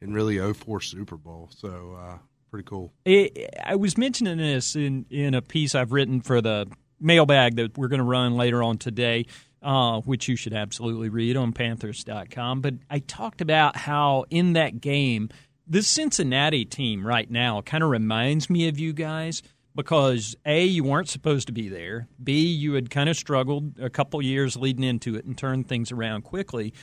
and 0.00 0.14
really 0.14 0.38
04 0.52 0.80
Super 0.80 1.16
Bowl. 1.16 1.48
So, 1.56 1.96
uh, 1.98 2.18
pretty 2.50 2.66
cool. 2.66 2.92
It, 3.04 3.54
I 3.64 3.76
was 3.76 3.96
mentioning 3.96 4.38
this 4.38 4.76
in, 4.76 5.06
in 5.10 5.34
a 5.34 5.42
piece 5.42 5.74
I've 5.74 5.92
written 5.92 6.20
for 6.20 6.40
the 6.40 6.66
mailbag 7.00 7.56
that 7.56 7.78
we're 7.78 7.88
going 7.88 7.98
to 7.98 8.04
run 8.04 8.36
later 8.36 8.62
on 8.62 8.78
today, 8.78 9.26
uh, 9.62 10.00
which 10.00 10.28
you 10.28 10.36
should 10.36 10.54
absolutely 10.54 11.08
read 11.08 11.36
on 11.36 11.52
Panthers.com. 11.52 12.60
But 12.60 12.74
I 12.90 12.98
talked 12.98 13.40
about 13.40 13.76
how 13.76 14.24
in 14.30 14.54
that 14.54 14.80
game, 14.80 15.30
this 15.66 15.86
Cincinnati 15.86 16.64
team 16.64 17.06
right 17.06 17.30
now 17.30 17.62
kind 17.62 17.82
of 17.82 17.90
reminds 17.90 18.50
me 18.50 18.68
of 18.68 18.78
you 18.78 18.92
guys– 18.92 19.42
because 19.74 20.36
A, 20.44 20.64
you 20.64 20.84
weren't 20.84 21.08
supposed 21.08 21.46
to 21.46 21.52
be 21.52 21.68
there. 21.68 22.08
B, 22.22 22.46
you 22.46 22.74
had 22.74 22.90
kind 22.90 23.08
of 23.08 23.16
struggled 23.16 23.78
a 23.78 23.90
couple 23.90 24.20
years 24.22 24.56
leading 24.56 24.84
into 24.84 25.16
it 25.16 25.24
and 25.24 25.36
turned 25.36 25.68
things 25.68 25.92
around 25.92 26.22
quickly. 26.22 26.74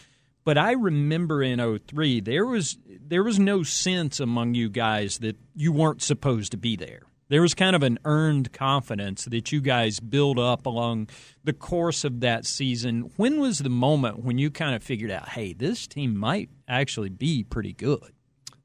But 0.48 0.58
I 0.58 0.72
remember 0.72 1.44
in 1.44 1.60
03, 1.60 2.22
there 2.22 2.46
was 2.46 2.78
there 2.88 3.22
was 3.22 3.38
no 3.38 3.64
sense 3.64 4.22
among 4.22 4.54
you 4.54 4.70
guys 4.70 5.18
that 5.18 5.36
you 5.54 5.74
weren't 5.74 6.02
supposed 6.02 6.52
to 6.52 6.58
be 6.58 6.78
there. 6.78 7.02
There 7.28 7.42
was 7.42 7.54
kind 7.54 7.76
of 7.76 7.84
an 7.84 8.00
earned 8.06 8.54
confidence 8.54 9.26
that 9.26 9.52
you 9.52 9.60
guys 9.60 10.00
built 10.00 10.40
up 10.40 10.66
along 10.66 11.10
the 11.44 11.52
course 11.52 12.06
of 12.06 12.22
that 12.22 12.46
season. 12.46 13.12
When 13.18 13.42
was 13.42 13.60
the 13.60 13.70
moment 13.70 14.24
when 14.24 14.38
you 14.38 14.50
kind 14.50 14.74
of 14.74 14.82
figured 14.82 15.12
out, 15.12 15.28
hey, 15.28 15.52
this 15.52 15.86
team 15.86 16.16
might 16.16 16.50
actually 16.66 17.10
be 17.10 17.44
pretty 17.44 17.74
good? 17.74 18.14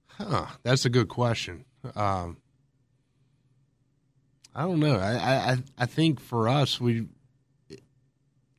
Huh, 0.07 0.47
that's 0.63 0.85
a 0.85 0.89
good 0.89 1.09
question. 1.09 1.65
Um, 1.97 2.37
I 4.55 4.63
don't 4.63 4.79
know. 4.79 4.99
I, 5.01 5.15
I 5.55 5.59
I 5.79 5.87
think 5.87 6.21
for 6.21 6.49
us, 6.49 6.81
we 6.81 7.09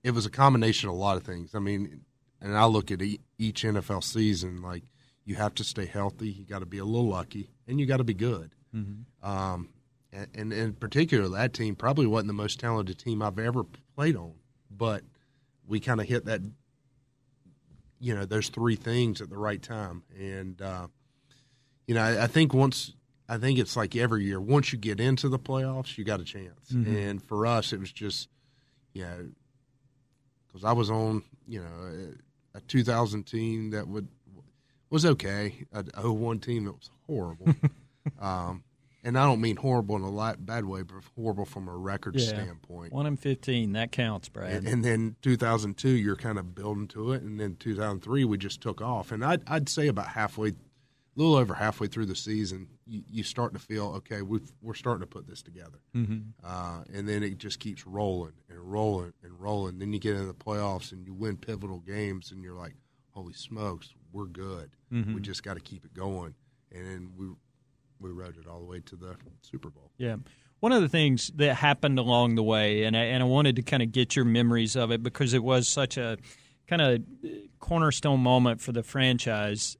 it 0.04 0.12
was 0.12 0.26
a 0.26 0.30
combination 0.30 0.90
of 0.90 0.96
a 0.96 0.98
lot 0.98 1.16
of 1.16 1.24
things. 1.24 1.56
I 1.56 1.60
mean, 1.60 2.03
and 2.44 2.58
I 2.58 2.66
look 2.66 2.92
at 2.92 3.02
each 3.02 3.64
NFL 3.64 4.04
season 4.04 4.62
like 4.62 4.84
you 5.26 5.36
have 5.36 5.56
to 5.56 5.64
stay 5.64 5.86
healthy, 5.86 6.30
you 6.30 6.46
got 6.46 6.60
to 6.60 6.66
be 6.66 6.78
a 6.78 6.86
little 6.86 7.08
lucky, 7.08 7.50
and 7.68 7.80
you 7.80 7.86
got 7.86 7.98
to 7.98 8.04
be 8.04 8.14
good. 8.14 8.54
Mm-hmm. 8.76 9.28
Um, 9.28 9.70
and, 10.12 10.28
and 10.36 10.54
in 10.54 10.74
particular, 10.74 11.30
that 11.30 11.54
team 11.54 11.76
probably 11.76 12.06
wasn't 12.06 12.28
the 12.28 12.34
most 12.34 12.60
talented 12.60 13.00
team 13.00 13.22
I've 13.22 13.40
ever 13.40 13.64
played 13.96 14.18
on, 14.18 14.34
but 14.70 15.04
we 15.66 15.80
kind 15.80 16.02
of 16.02 16.08
hit 16.08 16.26
that, 16.26 16.42
you 18.00 18.14
know, 18.14 18.26
those 18.26 18.50
three 18.50 18.76
things 18.76 19.22
at 19.22 19.30
the 19.30 19.38
right 19.38 19.62
time. 19.62 20.04
And, 20.20 20.62
uh, 20.62 20.88
you 21.88 21.96
know, 21.96 22.02
I, 22.02 22.24
I, 22.26 22.28
think 22.28 22.54
once, 22.54 22.94
I 23.30 23.38
think 23.38 23.58
it's 23.58 23.78
like 23.78 23.96
every 23.96 24.26
year, 24.26 24.42
once 24.42 24.74
you 24.74 24.78
get 24.78 25.00
into 25.00 25.30
the 25.30 25.40
playoffs, 25.40 25.98
you 25.98 26.04
got 26.04 26.20
a 26.20 26.26
chance. 26.26 26.72
Mm-hmm. 26.74 26.96
And 26.96 27.24
for 27.24 27.48
us, 27.48 27.72
it 27.72 27.80
was 27.80 27.92
just, 27.92 28.28
you 28.92 29.04
know, 29.04 29.30
because 30.48 30.66
I 30.66 30.74
was 30.74 30.92
on, 30.92 31.24
you 31.48 31.62
know, 31.62 32.14
a, 32.54 32.58
a 32.58 32.62
2000 32.62 33.24
team 33.24 33.72
that 33.72 33.88
would 33.88 34.08
was 34.90 35.06
okay, 35.08 35.66
a 35.74 36.08
01 36.08 36.40
team 36.40 36.66
that 36.66 36.74
was 36.74 36.92
horrible. 37.08 37.48
um, 38.22 38.64
and 39.04 39.18
I 39.18 39.26
don't 39.26 39.42
mean 39.42 39.58
horrible 39.58 39.96
in 39.98 40.04
a 40.04 40.36
bad 40.38 40.66
way, 40.66 40.82
but 40.84 40.96
horrible 41.16 41.46
from 41.46 41.68
a 41.68 41.76
record 41.76 42.16
yeah. 42.16 42.28
standpoint. 42.28 42.94
One 42.94 43.06
in 43.06 43.18
fifteen, 43.18 43.74
that 43.74 43.92
counts, 43.92 44.30
Brad. 44.30 44.54
And, 44.54 44.68
and, 44.68 44.86
then 44.86 45.16
2002, 45.22 45.90
you're 45.90 46.16
kind 46.16 46.38
of 46.38 46.56
building 46.56 46.88
to 46.90 47.12
it, 47.12 47.22
and 47.22 47.40
then 47.40 47.58
2003, 47.60 48.24
we 48.24 48.38
just 48.38 48.62
took 48.62 48.82
off. 48.82 49.12
And 49.12 49.26
I'd, 49.26 49.42
I'd 49.48 49.68
say 49.68 49.88
about 49.88 50.08
halfway, 50.08 50.54
a 51.16 51.20
little 51.20 51.36
over 51.36 51.54
halfway 51.54 51.88
through 51.88 52.08
the 52.08 52.16
season, 52.16 52.68
you, 52.88 53.04
you 53.08 53.24
start 53.24 53.54
to 53.54 53.60
feel 53.60 53.94
okay. 53.98 54.22
we 54.22 54.40
are 54.68 54.74
starting 54.74 55.02
to 55.02 55.08
put 55.08 55.28
this 55.28 55.42
together, 55.42 55.80
mm-hmm. 55.96 56.20
uh, 56.44 56.84
and 56.94 57.08
then 57.08 57.24
it 57.24 57.38
just 57.38 57.60
keeps 57.60 57.86
rolling 57.86 58.34
and 58.50 58.60
rolling 58.60 59.14
and 59.24 59.40
rolling. 59.40 59.80
Then 59.80 59.94
you 59.94 60.00
get 60.00 60.16
into 60.16 60.28
the 60.28 60.34
playoffs 60.34 60.92
and 60.92 61.06
you 61.06 61.14
win 61.14 61.38
pivotal 61.38 61.80
games, 61.80 62.32
and 62.32 62.44
you're 62.44 62.56
like, 62.56 62.76
"Holy 63.12 63.34
smokes, 63.34 63.94
we're 64.12 64.26
good. 64.26 64.72
Mm-hmm. 64.92 65.16
We 65.16 65.22
just 65.22 65.44
got 65.44 65.54
to 65.56 65.62
keep 65.62 65.86
it 65.86 65.94
going." 65.94 66.34
And 66.72 66.86
then 66.86 67.12
we 67.16 67.28
we 68.00 68.12
rode 68.12 68.38
it 68.38 68.48
all 68.48 68.60
the 68.60 68.66
way 68.66 68.82
to 68.82 68.96
the 68.96 69.16
Super 69.42 69.70
Bowl. 69.70 69.92
Yeah. 69.98 70.18
One 70.60 70.72
of 70.72 70.82
the 70.82 70.90
things 70.90 71.32
that 71.36 71.56
happened 71.56 72.00
along 72.00 72.36
the 72.36 72.44
way, 72.44 72.84
and 72.84 72.96
I, 72.96 73.04
and 73.04 73.22
I 73.22 73.26
wanted 73.26 73.58
to 73.58 73.62
kind 73.64 73.84
of 73.84 73.92
get 73.92 74.16
your 74.16 74.24
memories 74.24 74.78
of 74.78 74.92
it 74.92 75.04
because 75.04 75.34
it 75.34 75.44
was 75.44 75.68
such 75.68 75.98
a 75.98 76.18
kind 76.68 76.82
of 76.82 77.04
cornerstone 77.60 78.22
moment 78.22 78.62
for 78.62 78.72
the 78.72 78.84
franchise 78.84 79.78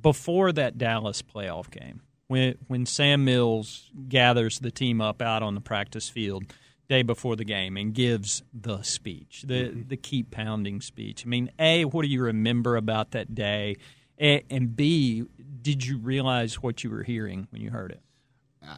before 0.00 0.52
that 0.52 0.78
Dallas 0.78 1.22
playoff 1.22 1.70
game. 1.70 2.02
When 2.26 2.54
when 2.68 2.86
Sam 2.86 3.24
Mills 3.24 3.90
gathers 4.08 4.58
the 4.58 4.70
team 4.70 5.00
up 5.00 5.20
out 5.20 5.42
on 5.42 5.54
the 5.54 5.60
practice 5.60 6.08
field 6.08 6.44
day 6.88 7.02
before 7.02 7.36
the 7.36 7.44
game 7.44 7.76
and 7.76 7.94
gives 7.94 8.42
the 8.52 8.82
speech, 8.82 9.44
the 9.46 9.54
mm-hmm. 9.54 9.88
the 9.88 9.96
keep 9.96 10.30
pounding 10.30 10.80
speech. 10.80 11.24
I 11.26 11.28
mean, 11.28 11.50
a 11.58 11.84
what 11.84 12.02
do 12.02 12.08
you 12.08 12.22
remember 12.22 12.76
about 12.76 13.12
that 13.12 13.34
day? 13.34 13.76
and 14.16 14.76
B, 14.76 15.24
did 15.60 15.84
you 15.84 15.98
realize 15.98 16.62
what 16.62 16.84
you 16.84 16.90
were 16.90 17.02
hearing 17.02 17.48
when 17.50 17.60
you 17.60 17.70
heard 17.70 17.90
it? 17.90 18.00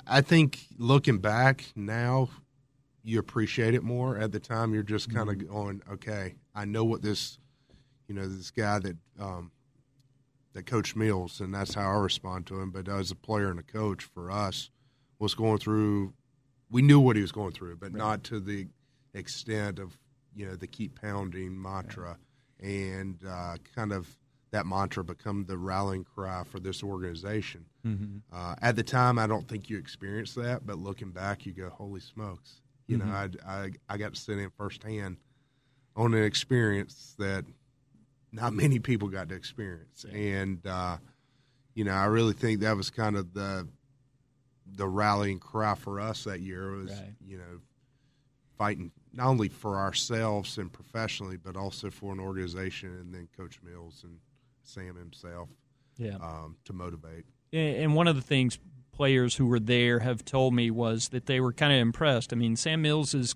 I 0.07 0.21
think 0.21 0.67
looking 0.79 1.19
back 1.19 1.65
now, 1.77 2.31
you 3.05 3.19
appreciate 3.19 3.75
it 3.75 3.83
more. 3.83 4.19
At 4.19 4.33
the 4.33 4.41
time, 4.41 4.75
you're 4.75 4.83
just 4.83 5.13
kind 5.13 5.29
of 5.29 5.37
mm-hmm. 5.37 5.53
going, 5.53 5.83
okay, 5.93 6.35
I 6.55 6.65
know 6.65 6.85
what 6.85 7.03
this, 7.03 7.39
you 8.09 8.15
know, 8.15 8.27
this 8.27 8.51
guy 8.51 8.79
that 8.81 8.97
um, 9.21 9.53
that 10.57 10.65
Coach 10.65 10.97
Mills, 10.97 11.39
and 11.39 11.55
that's 11.55 11.75
how 11.75 11.91
I 11.91 11.99
respond 11.99 12.47
to 12.47 12.59
him. 12.59 12.71
But 12.71 12.89
as 12.89 13.11
a 13.11 13.15
player 13.15 13.51
and 13.51 13.61
a 13.61 13.63
coach 13.63 14.03
for 14.03 14.31
us, 14.31 14.71
was 15.19 15.35
going 15.35 15.59
through. 15.59 16.15
We 16.71 16.83
knew 16.83 16.99
what 16.99 17.15
he 17.15 17.23
was 17.23 17.31
going 17.31 17.53
through, 17.53 17.77
but 17.77 17.93
right. 17.93 17.99
not 17.99 18.25
to 18.25 18.41
the 18.41 18.67
extent 19.15 19.79
of 19.79 19.99
you 20.35 20.47
know 20.47 20.57
the 20.57 20.67
keep 20.67 21.01
pounding 21.01 21.61
mantra 21.61 22.17
right. 22.61 22.69
and 22.69 23.23
uh, 23.29 23.57
kind 23.75 23.93
of 23.93 24.09
that 24.51 24.67
mantra 24.67 25.05
become 25.05 25.45
the 25.45 25.59
rallying 25.59 26.05
cry 26.05 26.43
for 26.45 26.59
this 26.59 26.83
organization. 26.83 27.67
Mm-hmm. 27.87 28.17
Uh, 28.33 28.55
at 28.63 28.77
the 28.77 28.83
time, 28.83 29.19
I 29.19 29.27
don't 29.27 29.47
think 29.47 29.69
you 29.69 29.77
experienced 29.77 30.37
that, 30.37 30.67
but 30.67 30.79
looking 30.79 31.11
back, 31.11 31.45
you 31.45 31.53
go, 31.53 31.69
"Holy 31.69 32.01
smokes!" 32.01 32.63
You 32.87 32.97
mm-hmm. 32.97 33.11
know, 33.11 33.15
I, 33.47 33.65
I, 33.65 33.71
I 33.91 33.97
got 33.99 34.15
to 34.15 34.21
sit 34.21 34.39
in 34.39 34.51
firsthand 34.57 35.19
on 35.95 36.15
an 36.15 36.23
experience 36.23 37.15
that 37.19 37.45
not 38.37 38.53
many 38.53 38.79
people 38.79 39.09
got 39.09 39.29
to 39.31 39.35
experience, 39.35 40.05
and 40.13 40.65
uh, 40.67 40.99
you 41.75 41.85
know, 41.85 41.93
I 41.93 42.05
really 42.07 42.35
think 42.35 42.61
that 42.61 42.77
was 42.77 42.91
kind 42.91 43.17
of 43.17 43.35
the 43.35 43.67
the 44.67 44.87
rallying 44.87 45.39
cry 45.39 45.75
for 45.75 46.01
us 46.01 46.25
that 46.25 46.41
year 46.41 46.73
was 46.73 46.91
right. 46.91 47.15
you 47.25 47.39
know 47.39 47.61
fighting 48.59 48.91
not 49.13 49.29
only 49.29 49.49
for 49.49 49.77
ourselves 49.77 50.59
and 50.59 50.73
professionally, 50.73 51.37
but 51.37 51.57
also 51.57 51.91
for 51.91 52.13
an 52.13 52.21
organization 52.21 52.91
and 53.01 53.15
then 53.15 53.29
Coach 53.37 53.61
Mills 53.63 54.03
and 54.05 54.19
Sam 54.63 54.97
himself 54.97 55.49
yeah. 55.97 56.17
Um, 56.17 56.57
to 56.67 56.73
motivate. 56.73 57.25
And 57.53 57.95
one 57.95 58.09
of 58.09 58.17
the 58.17 58.23
things 58.23 58.59
players 58.93 59.37
who 59.37 59.47
were 59.47 59.61
there 59.61 60.01
have 60.01 60.25
told 60.25 60.55
me 60.55 60.71
was 60.71 61.09
that 61.09 61.27
they 61.27 61.41
were 61.41 61.53
kind 61.53 61.73
of 61.73 61.79
impressed. 61.79 62.33
I 62.33 62.37
mean, 62.37 62.57
Sam 62.57 62.83
Mills 62.83 63.15
is 63.15 63.35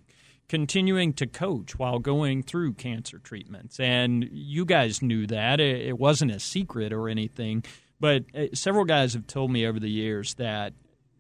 continuing 0.50 1.12
to 1.12 1.28
coach 1.28 1.78
while 1.78 2.00
going 2.00 2.42
through 2.42 2.73
cancer 2.73 3.21
treatments. 3.21 3.78
And 3.78 4.28
you 4.33 4.64
guys 4.64 5.00
knew 5.00 5.25
that. 5.28 5.61
It 5.61 5.97
wasn't 5.97 6.33
a 6.33 6.40
secret 6.40 6.92
or 6.92 7.09
anything. 7.09 7.62
But 8.00 8.25
uh, 8.35 8.47
several 8.52 8.85
guys 8.85 9.14
have 9.14 9.28
told 9.28 9.52
me 9.52 9.64
over 9.64 9.78
the 9.78 9.88
years 9.88 10.35
that 10.35 10.73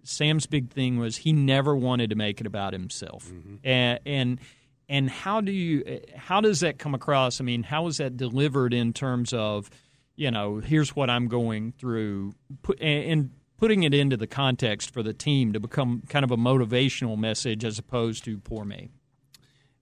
Sam's 0.02 0.46
big 0.46 0.72
thing 0.72 0.98
was 0.98 1.18
he 1.18 1.32
never 1.32 1.76
wanted 1.76 2.10
to 2.10 2.16
make 2.16 2.40
it 2.40 2.46
about 2.48 2.72
himself. 2.72 3.28
Mm-hmm. 3.28 3.54
And, 3.62 4.00
and 4.04 4.40
and 4.88 5.08
how 5.08 5.40
do 5.40 5.52
you 5.52 6.00
how 6.16 6.40
does 6.40 6.58
that 6.60 6.80
come 6.80 6.96
across? 6.96 7.40
I 7.40 7.44
mean, 7.44 7.62
how 7.62 7.86
is 7.86 7.98
that 7.98 8.16
delivered 8.16 8.74
in 8.74 8.92
terms 8.92 9.32
of 9.32 9.70
you 10.16 10.32
know, 10.32 10.58
here's 10.58 10.96
what 10.96 11.08
I'm 11.08 11.28
going 11.28 11.72
through, 11.78 12.32
put, 12.62 12.80
and 12.80 13.30
putting 13.58 13.84
it 13.84 13.94
into 13.94 14.16
the 14.16 14.26
context 14.26 14.92
for 14.92 15.04
the 15.04 15.12
team 15.12 15.52
to 15.52 15.60
become 15.60 16.02
kind 16.08 16.24
of 16.24 16.32
a 16.32 16.36
motivational 16.36 17.16
message 17.16 17.64
as 17.64 17.78
opposed 17.78 18.24
to 18.24 18.36
poor 18.38 18.64
me. 18.64 18.90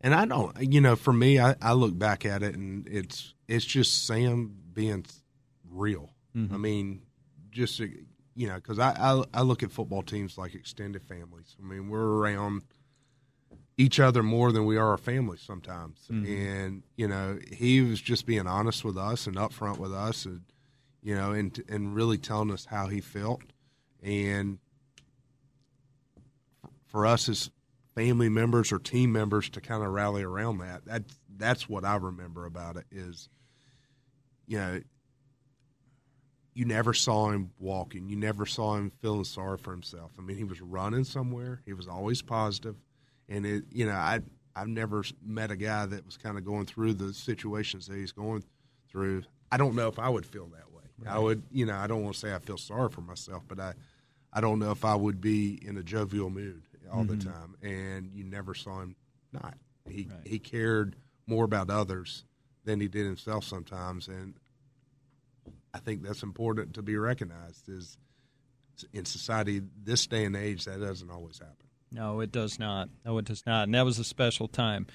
And 0.00 0.14
I 0.14 0.26
don't, 0.26 0.56
you 0.60 0.80
know, 0.80 0.94
for 0.94 1.12
me, 1.12 1.40
I, 1.40 1.56
I 1.60 1.72
look 1.72 1.98
back 1.98 2.24
at 2.24 2.42
it 2.42 2.54
and 2.54 2.86
it's 2.88 3.34
it's 3.48 3.64
just 3.64 4.06
Sam 4.06 4.54
being 4.72 5.04
real. 5.68 6.12
Mm-hmm. 6.36 6.54
I 6.54 6.58
mean, 6.58 7.02
just 7.50 7.80
you 7.80 8.48
know, 8.48 8.54
because 8.54 8.78
I, 8.78 8.92
I 8.92 9.24
I 9.34 9.42
look 9.42 9.62
at 9.62 9.72
football 9.72 10.02
teams 10.02 10.38
like 10.38 10.54
extended 10.54 11.02
families. 11.02 11.56
I 11.60 11.66
mean, 11.66 11.88
we're 11.88 12.18
around 12.18 12.62
each 13.76 13.98
other 13.98 14.22
more 14.22 14.52
than 14.52 14.66
we 14.66 14.76
are 14.76 14.90
our 14.90 14.98
families 14.98 15.40
sometimes. 15.40 15.98
Mm-hmm. 16.10 16.26
And 16.26 16.82
you 16.96 17.08
know, 17.08 17.38
he 17.50 17.80
was 17.80 18.00
just 18.00 18.26
being 18.26 18.46
honest 18.46 18.84
with 18.84 18.96
us 18.96 19.26
and 19.26 19.36
upfront 19.36 19.78
with 19.78 19.92
us, 19.92 20.26
and 20.26 20.42
you 21.02 21.16
know, 21.16 21.32
and 21.32 21.60
and 21.68 21.94
really 21.94 22.18
telling 22.18 22.52
us 22.52 22.66
how 22.66 22.86
he 22.86 23.00
felt. 23.00 23.42
And 24.00 24.58
for 26.86 27.04
us 27.04 27.28
as 27.28 27.50
family 27.98 28.28
members 28.28 28.72
or 28.72 28.78
team 28.78 29.12
members 29.12 29.50
to 29.50 29.60
kind 29.60 29.82
of 29.82 29.90
rally 29.90 30.22
around 30.22 30.58
that, 30.58 30.84
that 30.86 31.02
that's 31.36 31.68
what 31.68 31.84
I 31.84 31.96
remember 31.96 32.46
about 32.46 32.76
it 32.76 32.86
is, 32.90 33.28
you 34.46 34.58
know. 34.58 34.80
You 36.54 36.64
never 36.64 36.92
saw 36.92 37.30
him 37.30 37.52
walking. 37.60 38.08
You 38.08 38.16
never 38.16 38.44
saw 38.44 38.74
him 38.74 38.90
feeling 39.00 39.22
sorry 39.22 39.58
for 39.58 39.70
himself. 39.70 40.10
I 40.18 40.22
mean, 40.22 40.36
he 40.36 40.42
was 40.42 40.60
running 40.60 41.04
somewhere. 41.04 41.62
He 41.64 41.72
was 41.72 41.86
always 41.86 42.20
positive 42.20 42.74
and 43.28 43.46
it 43.46 43.64
you 43.70 43.86
know 43.86 43.92
I 43.92 44.20
I've 44.56 44.68
never 44.68 45.04
met 45.24 45.50
a 45.50 45.56
guy 45.56 45.86
that 45.86 46.04
was 46.04 46.16
kind 46.16 46.36
of 46.36 46.44
going 46.44 46.66
through 46.66 46.94
the 46.94 47.12
situations 47.12 47.86
that 47.86 47.96
he's 47.96 48.12
going 48.12 48.42
through. 48.90 49.22
I 49.52 49.56
don't 49.56 49.76
know 49.76 49.86
if 49.86 49.98
I 50.00 50.08
would 50.08 50.26
feel 50.26 50.46
that 50.46 50.72
way. 50.72 50.82
Right. 50.98 51.14
I 51.14 51.18
would 51.18 51.42
you 51.52 51.66
know 51.66 51.76
I 51.76 51.86
don't 51.86 52.02
want 52.02 52.14
to 52.14 52.20
say 52.20 52.34
I 52.34 52.38
feel 52.38 52.58
sorry 52.58 52.88
for 52.88 53.02
myself, 53.02 53.42
but 53.46 53.60
I 53.60 53.74
I 54.32 54.40
don't 54.40 54.58
know 54.58 54.70
if 54.70 54.84
I 54.84 54.94
would 54.94 55.20
be 55.20 55.58
in 55.64 55.76
a 55.76 55.82
jovial 55.82 56.30
mood 56.30 56.62
all 56.92 57.04
mm-hmm. 57.04 57.18
the 57.18 57.24
time. 57.24 57.56
And 57.62 58.10
you 58.12 58.24
never 58.24 58.54
saw 58.54 58.80
him 58.80 58.96
not. 59.32 59.54
He 59.88 60.08
right. 60.10 60.26
he 60.26 60.38
cared 60.38 60.96
more 61.26 61.44
about 61.44 61.70
others 61.70 62.24
than 62.64 62.80
he 62.80 62.88
did 62.88 63.06
himself 63.06 63.44
sometimes, 63.44 64.08
and 64.08 64.34
I 65.72 65.78
think 65.78 66.02
that's 66.02 66.22
important 66.22 66.74
to 66.74 66.82
be 66.82 66.96
recognized. 66.96 67.68
Is 67.68 67.96
in 68.92 69.04
society 69.04 69.62
this 69.82 70.06
day 70.06 70.24
and 70.24 70.36
age 70.36 70.64
that 70.66 70.80
doesn't 70.80 71.10
always 71.10 71.38
happen. 71.38 71.66
No, 71.90 72.20
it 72.20 72.30
does 72.30 72.58
not. 72.58 72.90
No, 73.04 73.18
it 73.18 73.24
does 73.24 73.44
not. 73.46 73.64
And 73.64 73.74
that 73.74 73.84
was 73.84 73.98
a 73.98 74.04
special 74.04 74.46
time. 74.46 74.86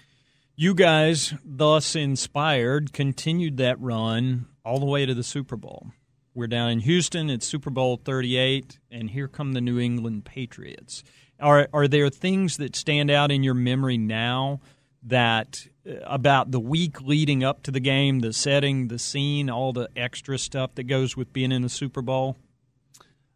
You 0.56 0.76
guys, 0.76 1.34
thus 1.44 1.96
inspired, 1.96 2.94
continued 2.94 3.58
that 3.58 3.82
run 3.82 4.46
all 4.64 4.80
the 4.80 4.86
way 4.86 5.06
to 5.06 5.16
the 5.16 5.24
Super 5.24 5.58
Bowl. 5.58 5.88
We're 6.36 6.48
down 6.48 6.70
in 6.70 6.80
Houston. 6.80 7.30
It's 7.30 7.48
Super 7.48 7.72
Bowl 7.72 7.98
38, 7.98 8.80
and 8.92 9.10
here 9.10 9.28
come 9.28 9.54
the 9.54 9.62
New 9.62 9.80
England 9.80 10.26
Patriots. 10.26 11.04
Are 11.40 11.68
are 11.74 11.88
there 11.88 12.10
things 12.10 12.58
that 12.58 12.75
stand 12.75 13.12
out 13.12 13.32
in 13.32 13.44
your 13.44 13.54
memory 13.54 13.98
now 13.98 14.62
that 15.04 15.68
uh, 15.88 15.96
about 16.06 16.52
the 16.52 16.60
week 16.60 17.02
leading 17.02 17.44
up 17.44 17.63
to 17.63 17.72
the 17.72 17.80
game, 17.80 18.20
the 18.20 18.32
setting, 18.34 18.88
the 18.88 19.00
scene, 19.00 19.50
all 19.50 19.74
the 19.74 19.90
extra 19.96 20.38
stuff 20.38 20.75
that 20.75 20.84
goes 20.84 21.18
with 21.18 21.34
being 21.34 21.52
in 21.52 21.62
the 21.62 21.70
Super 21.70 22.02
Bowl? 22.02 22.38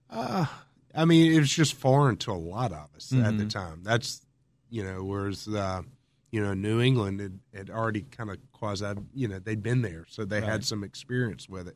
Uh, 0.10 0.46
I 0.96 1.06
mean, 1.06 1.34
it 1.34 1.40
was 1.40 1.52
just 1.52 1.74
foreign 1.74 2.18
to 2.18 2.32
a 2.32 2.34
lot 2.34 2.72
of 2.72 2.88
us 2.96 3.12
mm-hmm. 3.12 3.26
at 3.26 3.38
the 3.38 3.44
Mm-hmm. 3.44 3.48
time. 3.50 3.82
That's 3.84 4.22
you 4.70 4.84
know, 4.84 5.04
whereas 5.04 5.48
uh, 5.48 5.82
you 6.32 6.42
know 6.42 6.54
New 6.54 6.80
England 6.82 7.20
had, 7.20 7.40
had 7.54 7.70
already 7.70 8.02
kind 8.04 8.30
of 8.30 8.38
quasi, 8.54 8.86
you 9.14 9.28
know, 9.28 9.40
they'd 9.40 9.64
been 9.64 9.82
there, 9.82 10.06
so 10.10 10.24
they 10.24 10.40
Right. 10.40 10.50
had 10.50 10.66
some 10.66 10.84
experience 10.84 11.50
with 11.50 11.68
it. 11.68 11.76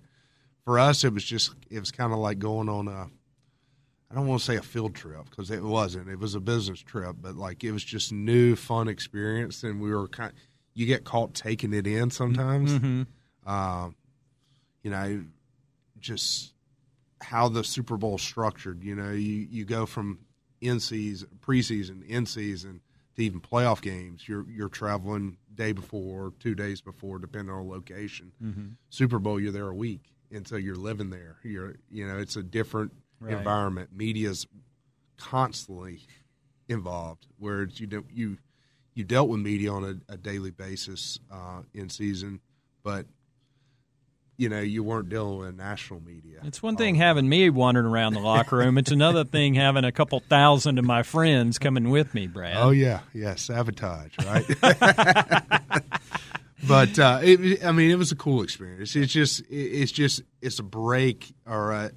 For 0.64 0.78
us, 0.80 1.04
it 1.04 1.14
was 1.14 1.24
just 1.26 1.54
it 1.70 1.80
was 1.80 1.92
kind 1.92 2.14
of 2.14 2.20
like 2.20 2.40
going 2.40 2.70
on 2.70 2.88
a. 2.88 3.08
I 4.12 4.14
don't 4.14 4.28
want 4.28 4.42
to 4.42 4.46
say 4.46 4.58
a 4.58 4.62
field 4.62 4.94
trip 4.94 5.30
because 5.30 5.52
it 5.52 5.64
wasn't. 5.64 6.10
It 6.10 6.20
was 6.20 6.36
a 6.36 6.42
business 6.42 6.82
trip, 6.82 7.16
but 7.22 7.36
like 7.36 7.64
it 7.64 7.72
was 7.72 7.84
just 7.84 8.12
new, 8.12 8.58
fun 8.58 8.90
experience, 8.90 9.64
and 9.64 9.80
we 9.80 9.94
were 9.94 10.08
kind. 10.10 10.34
You 10.74 10.86
get 10.86 11.06
caught 11.06 11.34
taking 11.34 11.74
it 11.74 11.88
in 11.88 12.10
sometimes. 12.10 12.74
Mm-hmm. 12.74 13.50
Um, 13.50 13.96
you 14.84 14.92
know, 14.92 15.24
just 16.00 16.54
how 17.22 17.48
the 17.48 17.64
Super 17.64 17.96
Bowl 17.96 18.18
structured. 18.18 18.84
You 18.84 18.96
know, 18.96 19.12
you, 19.12 19.48
you 19.50 19.66
go 19.66 19.86
from 19.86 20.20
in 20.60 20.80
season, 20.80 21.30
preseason, 21.40 22.06
in 22.06 22.26
season 22.26 22.82
to 23.16 23.24
even 23.24 23.40
playoff 23.40 23.82
games. 23.82 24.28
You're 24.28 24.46
you're 24.50 24.70
traveling 24.70 25.38
day 25.56 25.72
before, 25.72 26.34
two 26.40 26.56
days 26.56 26.82
before, 26.82 27.18
depending 27.18 27.54
on 27.54 27.70
location. 27.70 28.34
Mm-hmm. 28.44 28.68
Super 28.90 29.20
Bowl, 29.20 29.40
you're 29.40 29.54
there 29.54 29.70
a 29.70 29.76
week, 29.76 30.04
and 30.32 30.46
so 30.46 30.58
you're 30.58 30.76
living 30.76 31.12
there. 31.12 31.38
You're 31.44 31.76
you 31.90 32.06
know, 32.06 32.18
it's 32.18 32.36
a 32.36 32.44
different 32.44 32.92
Right. 33.22 33.38
environment. 33.38 33.90
Media's 33.96 34.48
constantly 35.18 36.02
involved, 36.68 37.28
whereas 37.38 37.80
you 37.80 37.86
don't 37.88 38.08
you 38.12 38.38
you 38.96 39.04
dealt 39.04 39.30
with 39.30 39.40
media 39.40 39.72
on 39.72 39.84
a, 39.84 40.14
a 40.14 40.18
daily 40.18 40.52
basis 40.52 41.20
uh, 41.32 41.62
in 41.74 41.90
season, 41.90 42.42
but 42.84 43.06
you 44.38 44.50
know 44.50 44.60
you 44.60 44.84
weren't 44.84 45.10
dealing 45.10 45.38
with 45.38 45.56
national 45.56 46.02
media. 46.02 46.40
It's 46.44 46.64
one 46.64 46.76
thing 46.76 46.96
having 46.96 47.30
me 47.30 47.52
wandering 47.52 47.86
around 47.86 48.14
the 48.14 48.22
locker 48.22 48.58
room. 48.58 48.80
It's 48.80 48.92
another 48.92 49.24
thing 49.26 49.54
having 49.54 49.86
a 49.86 49.92
couple 49.92 50.20
thousand 50.22 50.80
of 50.80 50.86
my 50.86 51.04
friends 51.04 51.60
coming 51.60 51.92
with 51.92 52.16
me, 52.16 52.26
Brad. 52.26 52.58
Oh 52.58 52.72
yeah, 52.72 53.02
yeah, 53.14 53.36
sabotage, 53.36 54.14
right? 54.26 54.46
but 56.68 56.98
uh, 56.98 57.20
it, 57.22 57.64
I 57.64 57.72
mean, 57.72 57.92
it 57.92 57.98
was 57.98 58.12
a 58.12 58.16
cool 58.16 58.42
experience. 58.42 58.96
It's 58.96 59.14
just, 59.14 59.44
it's 59.50 59.92
just, 59.92 60.24
it's 60.42 60.58
a 60.60 60.64
break. 60.64 61.34
Or 61.46 61.72
a, 61.72 61.92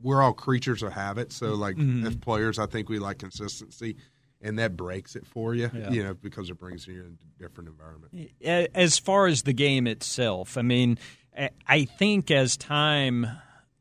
we're 0.00 0.22
all 0.22 0.32
creatures 0.32 0.82
of 0.82 0.92
habit. 0.92 1.32
So, 1.32 1.54
like 1.54 1.76
Mhm. 1.76 2.06
as 2.06 2.16
players, 2.16 2.58
I 2.58 2.66
think 2.66 2.88
we 2.88 2.98
like 2.98 3.18
consistency, 3.18 3.96
and 4.42 4.58
that 4.58 4.76
breaks 4.76 5.16
it 5.16 5.26
for 5.26 5.54
you, 5.54 5.70
Yeah. 5.74 5.90
you 5.90 6.02
know, 6.04 6.14
because 6.14 6.50
it 6.50 6.58
brings 6.58 6.86
you 6.86 6.94
into 7.04 7.18
a 7.38 7.42
different 7.42 7.68
environment. 7.70 8.30
As 8.74 8.98
far 8.98 9.26
as 9.26 9.42
the 9.42 9.52
game 9.52 9.86
itself, 9.86 10.56
I 10.58 10.62
mean, 10.62 10.98
I- 11.38 11.50
I 11.66 11.84
think 11.84 12.30
as 12.30 12.56
time 12.56 13.26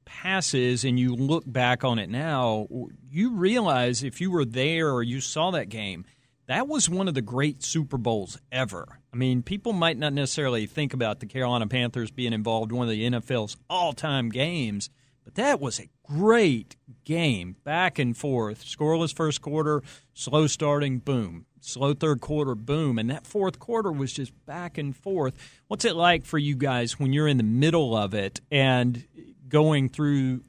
passes 0.05 0.83
and 0.85 0.99
you 0.99 1.15
look 1.15 1.43
back 1.51 1.83
on 1.83 1.99
it 1.99 2.09
now, 2.09 2.67
you 3.09 3.31
realize 3.31 4.03
if 4.03 4.21
you 4.21 4.31
were 4.31 4.45
there 4.45 4.91
or 4.91 5.03
you 5.03 5.19
saw 5.21 5.51
that 5.51 5.69
game, 5.69 6.05
that 6.47 6.67
was 6.67 6.89
one 6.89 7.07
of 7.07 7.13
the 7.15 7.21
great 7.21 7.63
Super 7.63 7.97
Bowls 7.97 8.37
ever. 8.51 8.99
I 9.11 9.17
mean, 9.17 9.41
people 9.41 9.73
might 9.73 9.97
not 9.97 10.13
necessarily 10.13 10.67
think 10.67 10.93
about 10.93 11.19
the 11.19 11.25
Carolina 11.25 11.67
Panthers 11.67 12.11
being 12.11 12.33
involved 12.33 12.71
in 12.71 12.77
one 12.77 12.87
of 12.87 12.91
the 12.91 13.03
NFL's 13.05 13.57
all 13.69 13.93
time 13.93 14.29
games, 14.29 14.89
but 15.25 15.35
that 15.35 15.59
was 15.59 15.79
a 15.79 15.89
great 16.03 16.77
game, 17.03 17.57
back 17.63 17.99
and 17.99 18.15
forth. 18.15 18.63
Scoreless 18.63 19.13
first 19.13 19.41
quarter, 19.41 19.81
slow 20.13 20.47
starting, 20.47 20.99
boom. 20.99 21.47
Slow 21.59 21.95
third 21.95 22.21
quarter, 22.21 22.53
boom. 22.53 22.99
And 22.99 23.09
that 23.09 23.25
fourth 23.25 23.57
quarter 23.57 23.91
was 23.91 24.13
just 24.13 24.31
back 24.45 24.77
and 24.77 24.95
forth. 24.95 25.33
What's 25.67 25.83
it 25.83 25.95
like 25.95 26.23
for 26.23 26.37
you 26.37 26.55
guys 26.55 26.99
when 26.99 27.11
you're 27.11 27.27
in 27.27 27.37
the 27.37 27.43
middle 27.43 27.97
of 27.97 28.13
it 28.13 28.39
and 28.51 29.03
going 29.49 29.89
through 29.89 30.41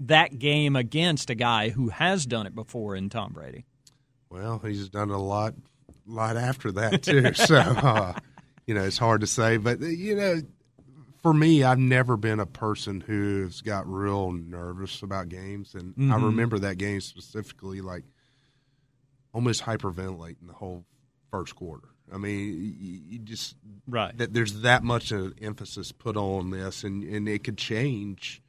that 0.00 0.38
game 0.38 0.74
against 0.74 1.28
a 1.28 1.34
guy 1.34 1.68
who 1.68 1.90
has 1.90 2.24
done 2.24 2.46
it 2.46 2.54
before 2.54 2.96
in 2.96 3.10
Tom 3.10 3.34
Brady? 3.34 3.66
Well, 4.30 4.60
he's 4.60 4.88
done 4.88 5.10
a 5.10 5.20
lot, 5.20 5.54
lot 6.06 6.38
after 6.38 6.72
that 6.72 7.02
too. 7.02 7.32
so, 7.34 7.56
uh, 7.56 8.14
you 8.66 8.74
know, 8.74 8.84
it's 8.84 8.98
hard 8.98 9.20
to 9.20 9.26
say, 9.26 9.58
but 9.58 9.80
you 9.80 10.14
know, 10.16 10.40
for 11.22 11.34
me, 11.34 11.62
I've 11.64 11.78
never 11.78 12.16
been 12.16 12.40
a 12.40 12.46
person 12.46 13.00
who's 13.00 13.60
got 13.60 13.86
real 13.90 14.32
nervous 14.32 15.02
about 15.02 15.28
games, 15.28 15.74
and 15.74 15.94
I 15.98 16.16
Mhm. 16.16 16.24
remember 16.24 16.58
that 16.60 16.78
game 16.78 17.00
specifically, 17.00 17.80
like 17.80 18.04
almost 19.32 19.62
hyperventilating 19.62 20.46
the 20.46 20.52
whole 20.54 20.84
first 21.30 21.54
quarter. 21.56 21.88
I 22.12 22.16
mean, 22.18 22.54
you, 22.80 23.00
you 23.10 23.18
just 23.18 23.56
Right. 23.86 24.16
that 24.16 24.32
there's 24.32 24.60
that 24.62 24.82
much 24.82 25.12
of 25.12 25.34
emphasis 25.42 25.92
put 25.92 26.16
on 26.16 26.50
this, 26.50 26.84
and 26.84 27.02
and 27.04 27.28
it 27.28 27.44
could 27.44 27.58
change 27.58 28.42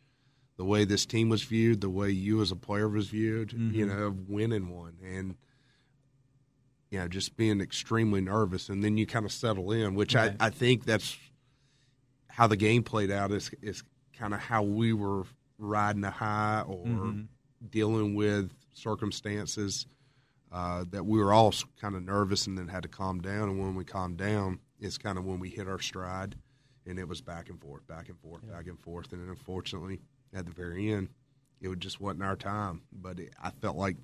the 0.58 0.63
way 0.65 0.86
this 0.86 1.05
team 1.05 1.29
was 1.29 1.43
viewed, 1.43 1.82
the 1.82 1.89
way 1.89 2.10
you 2.12 2.41
as 2.41 2.51
a 2.51 2.55
player 2.55 2.88
was 2.88 3.10
viewed, 3.10 3.51
you 3.53 3.86
Mhm. 3.86 3.88
know, 3.88 4.03
of 4.08 4.29
winning 4.29 4.69
one, 4.69 4.97
and 5.03 5.36
you 6.91 6.97
know, 6.99 7.08
just 7.08 7.38
being 7.38 7.62
extremely 7.62 8.19
nervous, 8.21 8.67
and 8.69 8.84
then 8.84 8.97
you 8.97 9.05
kind 9.05 9.25
of 9.25 9.32
settle 9.32 9.71
in, 9.71 9.93
which 9.95 10.15
Right. 10.15 10.36
I, 10.39 10.47
I 10.47 10.49
think 10.49 10.86
that's 10.86 11.17
how 12.39 12.47
the 12.47 12.56
game 12.56 12.82
played 12.84 13.12
out. 13.12 13.32
Is 13.34 13.52
is 13.62 13.84
kind 14.17 14.34
of 14.34 14.39
how 14.39 14.63
we 14.63 14.93
were 14.93 15.25
riding 15.58 16.06
a 16.06 16.10
high 16.10 16.62
or 16.65 16.86
Mhm. 16.86 17.28
dealing 17.69 18.15
with 18.15 18.54
circumstances 18.73 19.86
uh, 20.54 20.86
that 20.89 21.06
we 21.06 21.19
were 21.19 21.34
all 21.34 21.54
kind 21.80 21.95
of 21.95 22.02
nervous 22.04 22.47
and 22.47 22.58
then 22.58 22.69
had 22.69 22.82
to 22.84 22.89
calm 22.89 23.19
down. 23.21 23.49
And 23.49 23.60
when 23.60 23.75
we 23.75 23.84
calmed 23.84 24.17
down, 24.17 24.60
is 24.80 24.97
kind 24.97 25.17
of 25.17 25.25
when 25.25 25.39
we 25.39 25.49
hit 25.49 25.67
our 25.67 25.80
stride, 25.80 26.38
and 26.88 26.97
it 26.97 27.08
was 27.10 27.19
back 27.21 27.49
and 27.49 27.60
forth, 27.62 27.86
back 27.88 28.08
and 28.08 28.17
forth, 28.19 28.47
back 28.49 28.65
and 28.67 28.80
forth. 28.80 29.12
And 29.12 29.21
then 29.21 29.30
unfortunately, 29.30 29.99
at 30.34 30.45
the 30.45 30.52
very 30.54 30.91
end, 30.93 31.10
it 31.60 31.78
just 31.80 31.99
wasn't 31.99 32.23
our 32.23 32.38
time. 32.38 32.82
But 32.93 33.19
it, 33.19 33.34
I 33.43 33.52
felt 33.52 33.75
like 33.75 33.97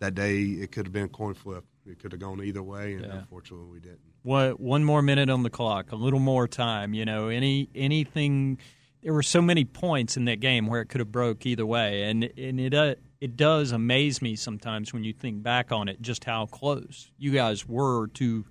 that 0.00 0.14
day 0.14 0.42
it 0.42 0.70
could 0.70 0.84
have 0.86 0.92
been 0.92 1.06
a 1.06 1.08
coin 1.08 1.32
flip. 1.34 1.64
It 1.86 1.98
could 1.98 2.12
have 2.12 2.20
gone 2.20 2.44
either 2.44 2.62
way, 2.62 2.92
and 2.94 3.06
Yeah. 3.06 3.18
unfortunately, 3.20 3.66
we 3.66 3.80
didn't. 3.80 4.09
What 4.22 4.60
one 4.60 4.84
more 4.84 5.02
minute 5.02 5.30
on 5.30 5.42
the 5.42 5.50
clock, 5.50 5.92
a 5.92 5.96
little 5.96 6.20
more 6.20 6.46
time. 6.46 6.94
You 6.94 7.04
know, 7.04 7.28
any 7.28 7.68
anything. 7.74 8.58
There 9.02 9.14
were 9.14 9.22
so 9.22 9.40
many 9.40 9.64
points 9.64 10.18
in 10.18 10.26
that 10.26 10.40
game 10.40 10.66
where 10.66 10.82
it 10.82 10.86
could 10.90 11.00
have 11.00 11.10
broke 11.10 11.46
either 11.46 11.64
way, 11.64 12.02
and 12.02 12.24
and 12.36 12.60
it 12.60 12.74
uh, 12.74 12.96
it 13.20 13.36
does 13.36 13.72
amaze 13.72 14.20
me 14.20 14.36
sometimes 14.36 14.92
when 14.92 15.04
you 15.04 15.12
think 15.12 15.42
back 15.42 15.72
on 15.72 15.88
it, 15.88 16.02
just 16.02 16.24
how 16.24 16.46
close 16.46 17.10
you 17.18 17.30
guys 17.30 17.66
were 17.66 18.08
to 18.08 18.44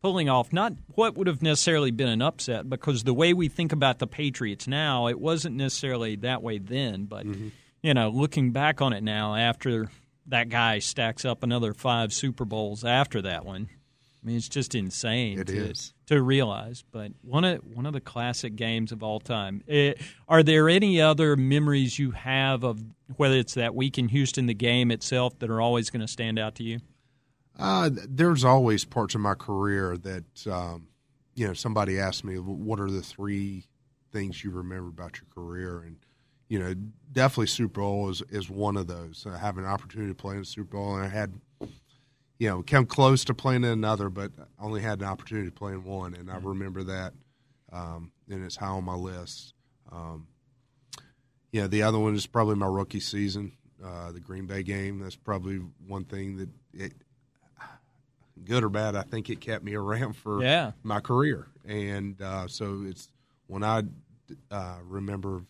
pulling 0.00 0.28
off 0.28 0.52
not 0.52 0.72
what 0.94 1.16
would 1.16 1.26
have 1.26 1.42
necessarily 1.42 1.90
been 1.90 2.08
an 2.08 2.22
upset, 2.22 2.70
because 2.70 3.02
the 3.02 3.12
way 3.12 3.32
we 3.32 3.48
think 3.48 3.72
about 3.72 3.98
the 3.98 4.06
Patriots 4.06 4.68
now, 4.68 5.08
it 5.08 5.18
wasn't 5.18 5.56
necessarily 5.56 6.14
that 6.14 6.40
way 6.40 6.58
then, 6.58 7.06
but 7.06 7.26
you 7.82 7.94
know, 7.94 8.08
looking 8.08 8.52
back 8.52 8.80
on 8.80 8.92
it 8.92 9.02
now 9.02 9.34
after 9.34 9.90
that 10.26 10.48
guy 10.48 10.78
stacks 10.78 11.24
up 11.24 11.42
another 11.42 11.74
five 11.74 12.12
Super 12.12 12.44
Bowls 12.44 12.84
after 12.84 13.22
that 13.22 13.44
one. 13.44 13.68
I 14.28 14.30
mean, 14.30 14.36
it's 14.36 14.48
just 14.50 14.74
insane 14.74 15.38
It 15.38 15.46
to, 15.46 15.70
is. 15.70 15.94
to 16.08 16.20
realize. 16.20 16.84
But 16.92 17.12
one 17.22 17.44
of 17.44 17.60
one 17.64 17.86
of 17.86 17.94
the 17.94 18.00
classic 18.00 18.56
games 18.56 18.92
of 18.92 19.02
all 19.02 19.20
time. 19.20 19.62
Eh, 19.66 19.94
are 20.28 20.42
there 20.42 20.68
any 20.68 21.00
other 21.00 21.34
memories 21.34 21.98
you 21.98 22.10
have 22.10 22.62
of 22.62 22.84
whether 23.16 23.36
it's 23.36 23.54
that 23.54 23.74
week 23.74 23.96
in 23.96 24.08
Houston, 24.08 24.44
the 24.44 24.52
game 24.52 24.90
itself, 24.90 25.38
that 25.38 25.48
are 25.48 25.62
always 25.62 25.88
going 25.88 26.02
to 26.02 26.08
stand 26.08 26.38
out 26.38 26.56
to 26.56 26.62
you? 26.62 26.80
Uh, 27.58 27.88
there's 27.90 28.44
always 28.44 28.84
parts 28.84 29.14
of 29.14 29.22
my 29.22 29.32
career 29.32 29.96
that, 29.96 30.46
um, 30.46 30.88
you 31.34 31.46
know, 31.46 31.54
somebody 31.54 31.98
asked 31.98 32.22
me, 32.22 32.34
what 32.34 32.78
are 32.80 32.90
the 32.90 33.00
three 33.00 33.64
things 34.12 34.44
you 34.44 34.50
remember 34.50 34.90
about 34.90 35.16
your 35.16 35.26
career? 35.34 35.80
And, 35.86 35.96
you 36.48 36.58
know, 36.58 36.74
definitely 37.12 37.46
Super 37.46 37.80
Bowl 37.80 38.10
is, 38.10 38.22
is 38.28 38.50
one 38.50 38.76
of 38.76 38.88
those. 38.88 39.26
I 39.26 39.38
have 39.38 39.56
an 39.56 39.64
opportunity 39.64 40.10
to 40.10 40.14
play 40.14 40.34
in 40.34 40.40
the 40.40 40.44
Super 40.46 40.76
Bowl, 40.76 40.96
and 40.96 41.04
I 41.06 41.08
had, 41.08 41.40
you 42.38 42.48
know, 42.48 42.62
come 42.66 42.86
close 42.86 43.24
to 43.24 43.34
playing 43.34 43.64
in 43.64 43.70
another, 43.70 44.08
but 44.08 44.32
I 44.58 44.64
only 44.64 44.80
had 44.80 45.00
an 45.00 45.06
opportunity 45.06 45.48
to 45.48 45.54
play 45.54 45.72
in 45.72 45.84
one, 45.84 46.14
and 46.14 46.30
I 46.30 46.36
remember 46.38 46.84
that, 46.84 47.12
um, 47.72 48.12
and 48.28 48.44
it's 48.44 48.56
high 48.56 48.66
on 48.68 48.84
my 48.84 48.94
list. 48.94 49.54
Um, 49.90 50.28
yeah, 51.52 51.66
the 51.66 51.82
other 51.82 51.98
one 51.98 52.14
is 52.14 52.26
probably 52.26 52.54
my 52.56 52.66
rookie 52.66 53.00
season, 53.00 53.52
uh, 53.84 54.12
the 54.12 54.20
Green 54.20 54.46
Bay 54.46 54.62
game. 54.62 55.00
That's 55.00 55.16
probably 55.16 55.56
one 55.86 56.04
thing 56.04 56.36
that 56.36 56.48
it, 56.74 56.92
good 58.44 58.62
or 58.62 58.68
bad, 58.68 58.94
I 58.94 59.02
think 59.02 59.30
it 59.30 59.40
kept 59.40 59.64
me 59.64 59.74
around 59.74 60.14
for 60.14 60.42
Yeah. 60.42 60.72
my 60.82 61.00
career, 61.00 61.48
and 61.66 62.20
uh, 62.22 62.46
so 62.46 62.82
it's 62.86 63.08
when 63.48 63.64
I 63.64 63.82
uh, 64.50 64.76
remember 64.84 65.42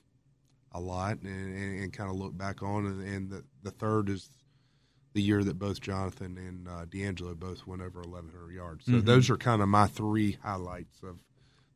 a 0.73 0.81
lot 0.81 1.19
and, 1.23 1.27
and, 1.55 1.81
and 1.83 1.93
kind 1.93 2.09
of 2.11 2.17
look 2.17 2.37
back 2.37 2.63
on, 2.63 2.87
and, 2.87 3.03
and 3.07 3.31
the, 3.31 3.45
the 3.63 3.71
third 3.73 4.09
is 4.09 4.31
the 5.15 5.23
year 5.23 5.43
that 5.43 5.59
both 5.59 5.81
Jonathan 5.81 6.37
and 6.39 6.69
uh, 6.69 6.85
DeAngelo 6.87 7.35
both 7.39 7.67
went 7.67 7.83
over 7.83 8.01
1,100 8.03 8.53
yards. 8.55 8.85
So 8.87 8.93
Mhm. 8.93 9.05
those 9.05 9.31
are 9.31 9.37
kind 9.37 9.63
of 9.63 9.69
my 9.69 9.87
three 9.87 10.33
highlights 10.43 11.03
of 11.03 11.21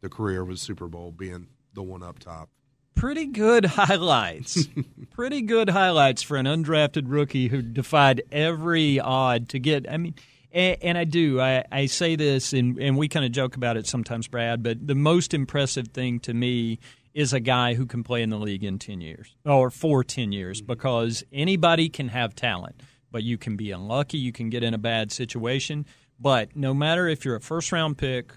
the 0.01 0.09
career 0.09 0.45
with 0.45 0.59
Super 0.59 0.87
Bowl 0.88 1.11
being 1.12 1.49
the 1.75 1.83
one 1.83 2.03
up 2.03 2.18
top. 2.18 2.51
Pretty 2.95 3.27
good 3.27 3.64
highlights. 3.64 4.68
Pretty 5.12 5.42
good 5.42 5.71
highlights 5.71 6.23
for 6.23 6.37
an 6.37 6.47
undrafted 6.47 7.05
rookie 7.07 7.49
who 7.49 7.62
defied 7.62 8.23
every 8.31 9.01
odd 9.01 9.49
to 9.51 9.59
get. 9.59 9.90
I 9.90 9.97
mean, 9.97 10.14
and, 10.53 10.77
and 10.83 10.99
I 10.99 11.05
do. 11.05 11.40
I, 11.40 11.64
I 11.73 11.87
say 11.87 12.16
this, 12.16 12.53
and, 12.53 12.79
and 12.79 12.97
we 12.99 13.09
kind 13.09 13.25
of 13.25 13.33
joke 13.33 13.57
about 13.57 13.77
it 13.79 13.87
sometimes, 13.87 14.29
Brad. 14.29 14.62
But 14.62 14.87
the 14.87 14.95
most 14.95 15.33
impressive 15.33 15.88
thing 15.88 16.21
to 16.21 16.35
me 16.35 16.79
is 17.14 17.33
a 17.33 17.40
guy 17.40 17.75
who 17.75 17.87
can 17.87 18.03
play 18.03 18.23
in 18.23 18.31
the 18.31 18.38
league 18.38 18.64
in 18.64 18.79
10 18.79 19.01
years 19.01 19.35
or 19.45 19.71
for 19.71 20.03
10 20.05 20.33
years 20.33 20.61
because 20.61 21.25
anybody 21.33 21.88
can 21.88 22.09
have 22.09 22.35
talent, 22.35 22.83
but 23.12 23.22
you 23.22 23.38
can 23.38 23.57
be 23.57 23.70
unlucky, 23.70 24.18
you 24.18 24.33
can 24.33 24.51
get 24.51 24.64
in 24.64 24.75
a 24.75 24.79
bad 24.79 25.12
situation. 25.12 25.87
But 26.18 26.57
no 26.57 26.75
matter 26.75 27.07
if 27.07 27.25
you're 27.25 27.37
a 27.37 27.40
first 27.40 27.70
round 27.70 27.98
pick, 27.98 28.33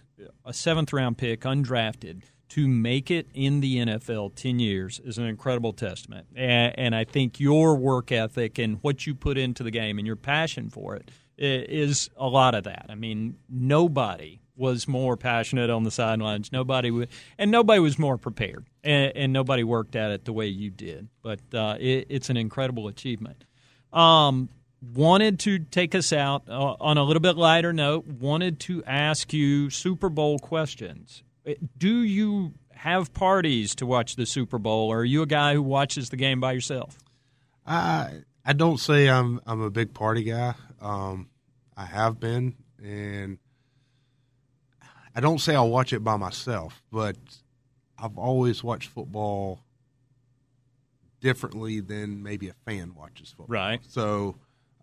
a 0.45 0.53
seventh 0.53 0.93
round 0.93 1.17
pick, 1.17 1.41
undrafted, 1.41 2.23
to 2.49 2.67
make 2.67 3.09
it 3.09 3.27
in 3.33 3.59
the 3.59 3.77
NFL 3.77 4.35
10 4.35 4.59
years 4.59 5.01
is 5.03 5.17
an 5.17 5.25
incredible 5.25 5.73
testament. 5.73 6.27
And, 6.35 6.77
and, 6.77 6.95
I 6.95 7.03
think 7.03 7.39
your 7.39 7.75
work 7.75 8.11
ethic 8.11 8.59
and 8.59 8.77
what 8.81 9.07
you 9.07 9.15
put 9.15 9.37
into 9.37 9.63
the 9.63 9.71
game 9.71 9.97
and 9.97 10.05
your 10.05 10.15
passion 10.15 10.69
for 10.69 10.95
it 10.95 11.11
is 11.37 12.09
a 12.15 12.27
lot 12.27 12.55
of 12.55 12.63
that. 12.65 12.85
I 12.89 12.95
mean, 12.95 13.37
nobody 13.49 14.39
was 14.55 14.87
more 14.87 15.17
passionate 15.17 15.69
on 15.69 15.83
the 15.83 15.91
sidelines. 15.91 16.51
Nobody 16.51 16.91
would, 16.91 17.09
and 17.37 17.51
nobody 17.51 17.79
was 17.79 17.99
more 17.99 18.17
prepared, 18.17 18.65
and, 18.83 19.11
and 19.15 19.33
nobody 19.33 19.63
worked 19.63 19.95
at 19.95 20.11
it 20.11 20.25
the 20.25 20.33
way 20.33 20.47
you 20.47 20.69
did. 20.69 21.09
But 21.21 21.41
uh, 21.53 21.75
it, 21.79 22.07
it's 22.09 22.29
an 22.29 22.37
incredible 22.37 22.87
achievement. 22.87 23.43
Um, 23.91 24.49
wanted 24.81 25.39
to 25.41 25.59
take 25.59 25.95
us 25.95 26.13
out 26.13 26.43
uh, 26.49 26.75
on 26.79 26.97
a 26.97 27.03
little 27.03 27.21
bit 27.21 27.37
lighter 27.37 27.73
note. 27.73 28.05
Wanted 28.05 28.59
to 28.61 28.83
ask 28.85 29.33
you 29.33 29.69
Super 29.69 30.09
Bowl 30.09 30.39
questions. 30.39 31.23
Uh, 31.47 31.53
do 31.77 32.01
you 32.01 32.53
have 32.73 33.13
parties 33.13 33.75
to 33.75 33.85
watch 33.85 34.15
the 34.15 34.25
Super 34.25 34.57
Bowl, 34.59 34.89
or 34.89 34.99
are 34.99 35.05
you 35.05 35.21
a 35.21 35.27
guy 35.27 35.53
who 35.53 35.61
watches 35.61 36.09
the 36.09 36.17
game 36.17 36.39
by 36.39 36.51
yourself? 36.51 36.99
I 37.65 38.21
I 38.45 38.53
don't 38.53 38.79
say 38.79 39.09
I'm 39.09 39.41
I'm 39.45 39.61
a 39.61 39.71
big 39.71 39.93
party 39.93 40.23
guy. 40.23 40.53
Um, 40.79 41.29
I 41.75 41.85
have 41.85 42.19
been, 42.19 42.55
and 42.83 43.39
I 45.15 45.19
don't 45.19 45.39
say 45.39 45.55
I'll 45.55 45.69
watch 45.69 45.93
it 45.93 46.03
by 46.03 46.17
myself, 46.17 46.83
but 46.91 47.17
I've 47.97 48.17
always 48.17 48.63
watched 48.63 48.89
football 48.89 49.61
differently 51.21 51.79
than 51.79 52.21
maybe 52.21 52.49
a 52.49 52.53
fan 52.65 52.93
watches 52.93 53.29
football. 53.29 53.47
Right. 53.47 53.79
So 53.87 54.35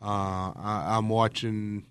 uh, 0.03 0.53
I, 0.57 0.99
am 0.99 1.09
watching 1.09 1.87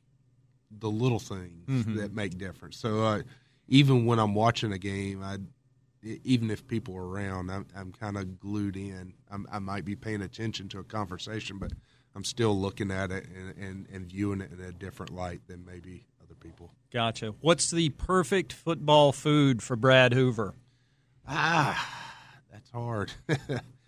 the 0.79 0.89
little 0.89 1.19
things 1.19 1.67
mm-hmm. 1.67 1.97
that 1.97 2.13
make 2.13 2.37
difference. 2.37 2.77
So 2.77 3.03
uh, 3.03 3.21
even 3.67 4.05
when 4.05 4.19
I'm 4.19 4.35
watching 4.35 4.73
a 4.73 4.77
game, 4.77 5.23
I 5.23 5.37
even 6.03 6.49
if 6.49 6.67
people 6.67 6.95
are 6.95 7.05
around, 7.05 7.51
I'm, 7.51 7.67
I'm 7.75 7.91
kind 7.91 8.17
of 8.17 8.39
glued 8.39 8.75
in. 8.75 9.13
I'm, 9.29 9.45
i 9.51 9.59
might 9.59 9.85
be 9.85 9.95
paying 9.95 10.21
attention 10.23 10.67
to 10.69 10.79
a 10.79 10.83
conversation, 10.83 11.57
but 11.57 11.71
I'm 12.15 12.23
still 12.23 12.59
looking 12.59 12.91
at 12.91 13.11
it 13.11 13.27
and, 13.27 13.57
and, 13.57 13.87
and 13.91 14.05
viewing 14.07 14.41
it 14.41 14.51
in 14.51 14.59
a 14.59 14.71
different 14.71 15.13
light 15.13 15.41
than 15.47 15.63
maybe 15.63 16.05
other 16.23 16.35
people. 16.35 16.71
Gotcha. 16.91 17.35
What's 17.41 17.69
the 17.71 17.89
perfect 17.89 18.51
football 18.51 19.11
food 19.11 19.61
for 19.61 19.75
Brad 19.75 20.13
Hoover? 20.13 20.55
Ah, 21.27 21.87
that's 22.51 22.69
hard. 22.71 23.11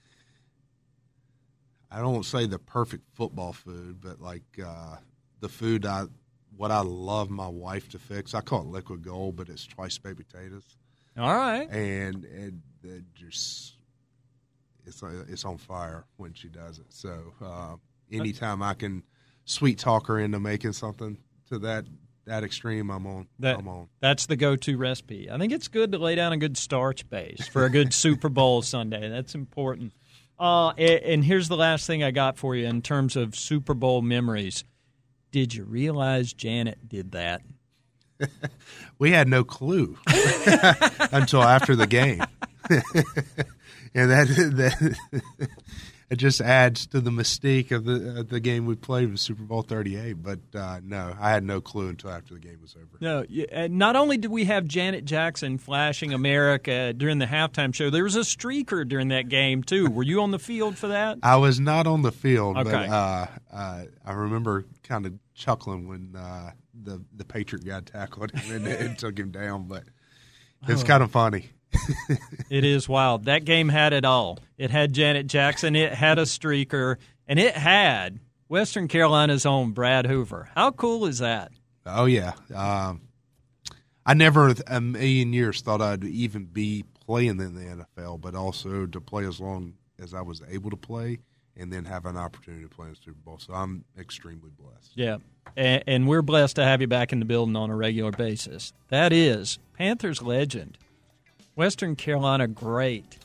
I 1.94 2.00
don't 2.00 2.26
say 2.26 2.48
the 2.48 2.58
perfect 2.60 3.04
football 3.14 3.54
food, 3.54 4.02
but 4.02 4.20
like 4.20 4.44
uh, 4.64 4.96
the 5.42 5.50
food 5.50 5.86
I 5.86 6.06
what 6.58 6.72
I 6.72 6.82
love 6.82 7.30
my 7.30 7.48
wife 7.48 7.90
to 7.90 8.00
fix. 8.00 8.34
I 8.34 8.42
call 8.42 8.62
it 8.62 8.68
liquid 8.68 9.04
gold, 9.04 9.36
but 9.36 9.50
it's 9.50 9.66
twice 9.68 9.98
baked 9.98 10.18
potatoes. 10.18 10.78
All 11.18 11.34
right, 11.36 11.70
and 11.70 12.26
and 12.26 12.62
it 12.84 13.04
just 13.14 13.74
it's 14.86 15.04
it's 15.30 15.46
on 15.46 15.58
fire 15.58 16.06
when 16.18 16.34
she 16.34 16.50
does 16.50 16.80
it. 16.80 16.88
So 16.90 17.34
uh, 17.42 17.76
anytime 18.12 18.64
I 18.64 18.74
can 18.74 19.04
sweet 19.46 19.78
talk 19.78 20.08
her 20.08 20.20
into 20.20 20.40
making 20.40 20.74
something 20.74 21.18
to 21.50 21.60
that 21.60 21.86
that 22.26 22.44
extreme, 22.44 22.90
I'm 22.90 23.06
on. 23.06 23.28
That, 23.40 23.60
I'm 23.60 23.68
on. 23.68 23.90
That's 24.00 24.26
the 24.26 24.38
go-to 24.38 24.78
recipe. 24.78 25.30
I 25.30 25.38
think 25.38 25.52
it's 25.52 25.68
good 25.68 25.92
to 25.92 25.98
lay 25.98 26.16
down 26.16 26.32
a 26.32 26.38
good 26.38 26.58
starch 26.58 27.08
base 27.10 27.48
for 27.50 27.66
a 27.66 27.70
good 27.70 27.94
Super 27.94 28.30
Bowl 28.30 28.62
Sunday. 28.62 29.10
That's 29.10 29.36
important. 29.36 29.92
Uh, 30.44 30.72
and 30.72 31.24
here's 31.24 31.48
the 31.48 31.56
last 31.56 31.88
thing 31.88 32.04
I 32.04 32.12
got 32.12 32.38
for 32.38 32.54
you 32.54 32.68
in 32.68 32.82
terms 32.82 33.16
of 33.16 33.34
Super 33.34 33.74
Bowl 33.74 34.02
memories. 34.02 34.66
Did 35.32 35.56
you 35.56 35.64
realize 35.64 36.34
Janet 36.34 36.90
did 36.90 37.14
that? 37.14 37.44
we 39.00 39.12
had 39.12 39.30
no 39.30 39.46
clue 39.46 39.98
until 41.14 41.42
after 41.42 41.78
the 41.78 41.88
game. 41.88 42.22
and 42.70 44.12
that, 44.12 44.28
that 44.28 45.50
it 46.14 46.18
just 46.18 46.42
adds 46.42 46.86
to 46.86 47.02
the 47.02 47.10
mystique 47.10 47.72
of 47.72 47.86
the 47.86 48.20
of 48.20 48.30
the 48.30 48.40
game 48.40 48.68
we 48.68 48.76
played 48.76 49.10
with 49.10 49.20
Super 49.20 49.42
Bowl 49.42 49.64
Thirty 49.64 49.98
Eight. 49.98 50.22
But 50.22 50.40
uh, 50.54 50.80
no, 50.84 51.16
I 51.20 51.32
had 51.32 51.44
no 51.44 51.60
clue 51.60 51.90
until 51.90 52.12
after 52.12 52.36
the 52.36 52.40
game 52.40 52.60
was 52.62 52.76
over. 52.76 52.98
No, 53.02 53.26
not 53.68 53.96
only 53.96 54.18
did 54.18 54.30
we 54.30 54.46
have 54.46 54.66
Janet 54.66 55.06
Jackson 55.06 55.58
flashing 55.58 56.14
America 56.14 56.94
during 56.94 57.18
the 57.18 57.26
halftime 57.26 57.74
show, 57.74 57.90
there 57.90 58.04
was 58.04 58.16
a 58.16 58.20
streaker 58.20 58.88
during 58.88 59.08
that 59.08 59.28
game 59.28 59.64
too. 59.64 59.90
Were 59.90 60.04
you 60.04 60.22
on 60.22 60.30
the 60.30 60.38
field 60.38 60.78
for 60.78 60.90
that? 60.90 61.18
I 61.24 61.38
was 61.38 61.60
not 61.60 61.88
on 61.88 62.04
the 62.04 62.12
field, 62.12 62.58
okay. 62.58 62.70
but 62.70 62.90
uh, 62.90 63.28
uh, 63.52 63.84
I 64.06 64.14
remember 64.14 64.66
kind 64.84 65.08
of 65.08 65.14
chuckling 65.34 65.88
when 65.88 66.16
uh, 66.16 66.52
the 66.84 67.04
the 67.16 67.26
Patriot 67.26 67.66
guy 67.66 67.80
tackled 67.80 68.30
him 68.32 68.56
and, 68.56 68.68
and 68.68 69.00
took 69.00 69.18
him 69.18 69.32
down. 69.32 69.64
But 69.64 69.86
it's 70.68 70.84
oh. 70.84 70.86
kind 70.86 71.02
of 71.02 71.10
funny 71.10 71.50
it 72.50 72.64
is 72.64 72.88
wild. 72.88 73.26
That 73.26 73.46
game 73.46 73.70
had 73.70 73.94
it 73.94 74.06
all. 74.06 74.40
It 74.58 74.72
had 74.72 74.94
Janet 74.94 75.28
Jackson, 75.28 75.76
it 75.76 75.94
had 75.94 76.20
a 76.20 76.24
streaker, 76.24 76.98
and 77.28 77.40
it 77.40 77.56
had 77.56 78.20
Western 78.48 78.88
Carolina's 78.88 79.46
own 79.46 79.72
Brad 79.72 80.06
Hoover. 80.08 80.50
How 80.56 80.72
cool 80.72 81.06
is 81.06 81.20
that? 81.20 81.52
Oh 81.86 82.06
yeah. 82.06 82.34
Um, 82.54 83.02
I 84.06 84.14
never 84.14 84.54
a 84.68 84.82
million 84.82 85.34
years 85.34 85.62
thought 85.62 85.82
I'd 85.82 86.04
even 86.04 86.46
be 86.46 86.84
playing 87.06 87.40
in 87.40 87.56
the 87.56 87.86
NFL, 87.98 88.22
but 88.22 88.36
also 88.36 88.86
to 88.86 89.02
play 89.02 89.26
as 89.26 89.40
long 89.40 89.74
as 90.02 90.14
I 90.14 90.22
was 90.22 90.42
able 90.50 90.70
to 90.70 90.78
play 90.78 91.20
and 91.56 91.72
then 91.72 91.86
have 91.86 92.06
an 92.06 92.18
opportunity 92.18 92.64
to 92.64 92.70
play 92.70 92.88
in 92.88 92.94
the 92.94 93.00
Super 93.04 93.20
Bowl. 93.24 93.38
So 93.38 93.54
I'm 93.54 93.86
extremely 93.98 94.50
blessed. 94.58 94.92
Yeah. 94.96 95.18
And, 95.56 95.84
and 95.86 96.08
we're 96.08 96.22
blessed 96.22 96.56
to 96.56 96.64
have 96.64 96.82
you 96.82 96.88
back 96.88 97.14
in 97.14 97.20
the 97.20 97.26
building 97.26 97.56
on 97.56 97.70
a 97.70 97.76
regular 97.76 98.12
basis. 98.12 98.74
That 98.90 99.14
is 99.14 99.60
Panthers 99.78 100.22
legend, 100.22 100.78
Western 101.56 101.96
Carolina 101.96 102.48
great. 102.48 103.18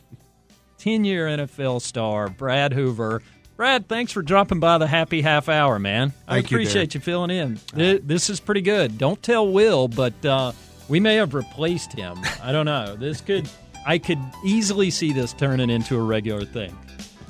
10 0.78 1.04
year 1.04 1.26
NFL 1.26 1.80
star, 1.82 2.28
Brad 2.28 2.72
Hoover. 2.72 3.22
Brad, 3.56 3.88
thanks 3.88 4.12
for 4.12 4.22
dropping 4.22 4.60
by 4.60 4.78
the 4.78 4.86
happy 4.86 5.22
half 5.22 5.48
hour, 5.48 5.78
man. 5.78 6.10
Thank 6.10 6.20
I 6.28 6.38
appreciate 6.38 6.94
you, 6.94 6.98
you, 6.98 7.02
filling 7.04 7.30
in. 7.30 7.58
This 7.74 8.30
is 8.30 8.38
pretty 8.38 8.60
good. 8.60 8.98
Don't 8.98 9.20
tell 9.20 9.48
Will, 9.48 9.88
but 9.88 10.24
uh, 10.24 10.52
we 10.88 11.00
may 11.00 11.16
have 11.16 11.34
replaced 11.34 11.92
him. 11.92 12.18
I 12.42 12.52
don't 12.52 12.66
know. 12.66 12.94
This 12.94 13.20
could, 13.20 13.48
I 13.84 13.98
could 13.98 14.20
easily 14.44 14.90
see 14.90 15.12
this 15.12 15.32
turning 15.32 15.70
into 15.70 15.96
a 15.96 16.02
regular 16.02 16.44
thing. 16.44 16.76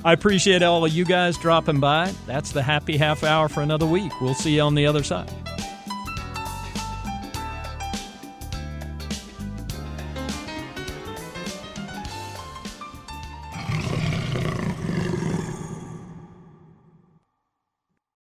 I 0.05 0.13
appreciate 0.13 0.61
all 0.61 0.85
of 0.85 0.93
you 0.93 1.03
guys 1.03 1.35
dropping 1.37 1.79
by. 1.79 2.13
That's 2.27 2.51
the 2.51 2.61
happy 2.61 2.95
half 2.95 3.23
hour 3.23 3.49
for 3.49 3.61
another 3.61 3.87
week. 3.87 4.11
We'll 4.21 4.35
see 4.35 4.55
you 4.55 4.61
on 4.61 4.75
the 4.75 4.85
other 4.85 5.03
side. 5.03 5.31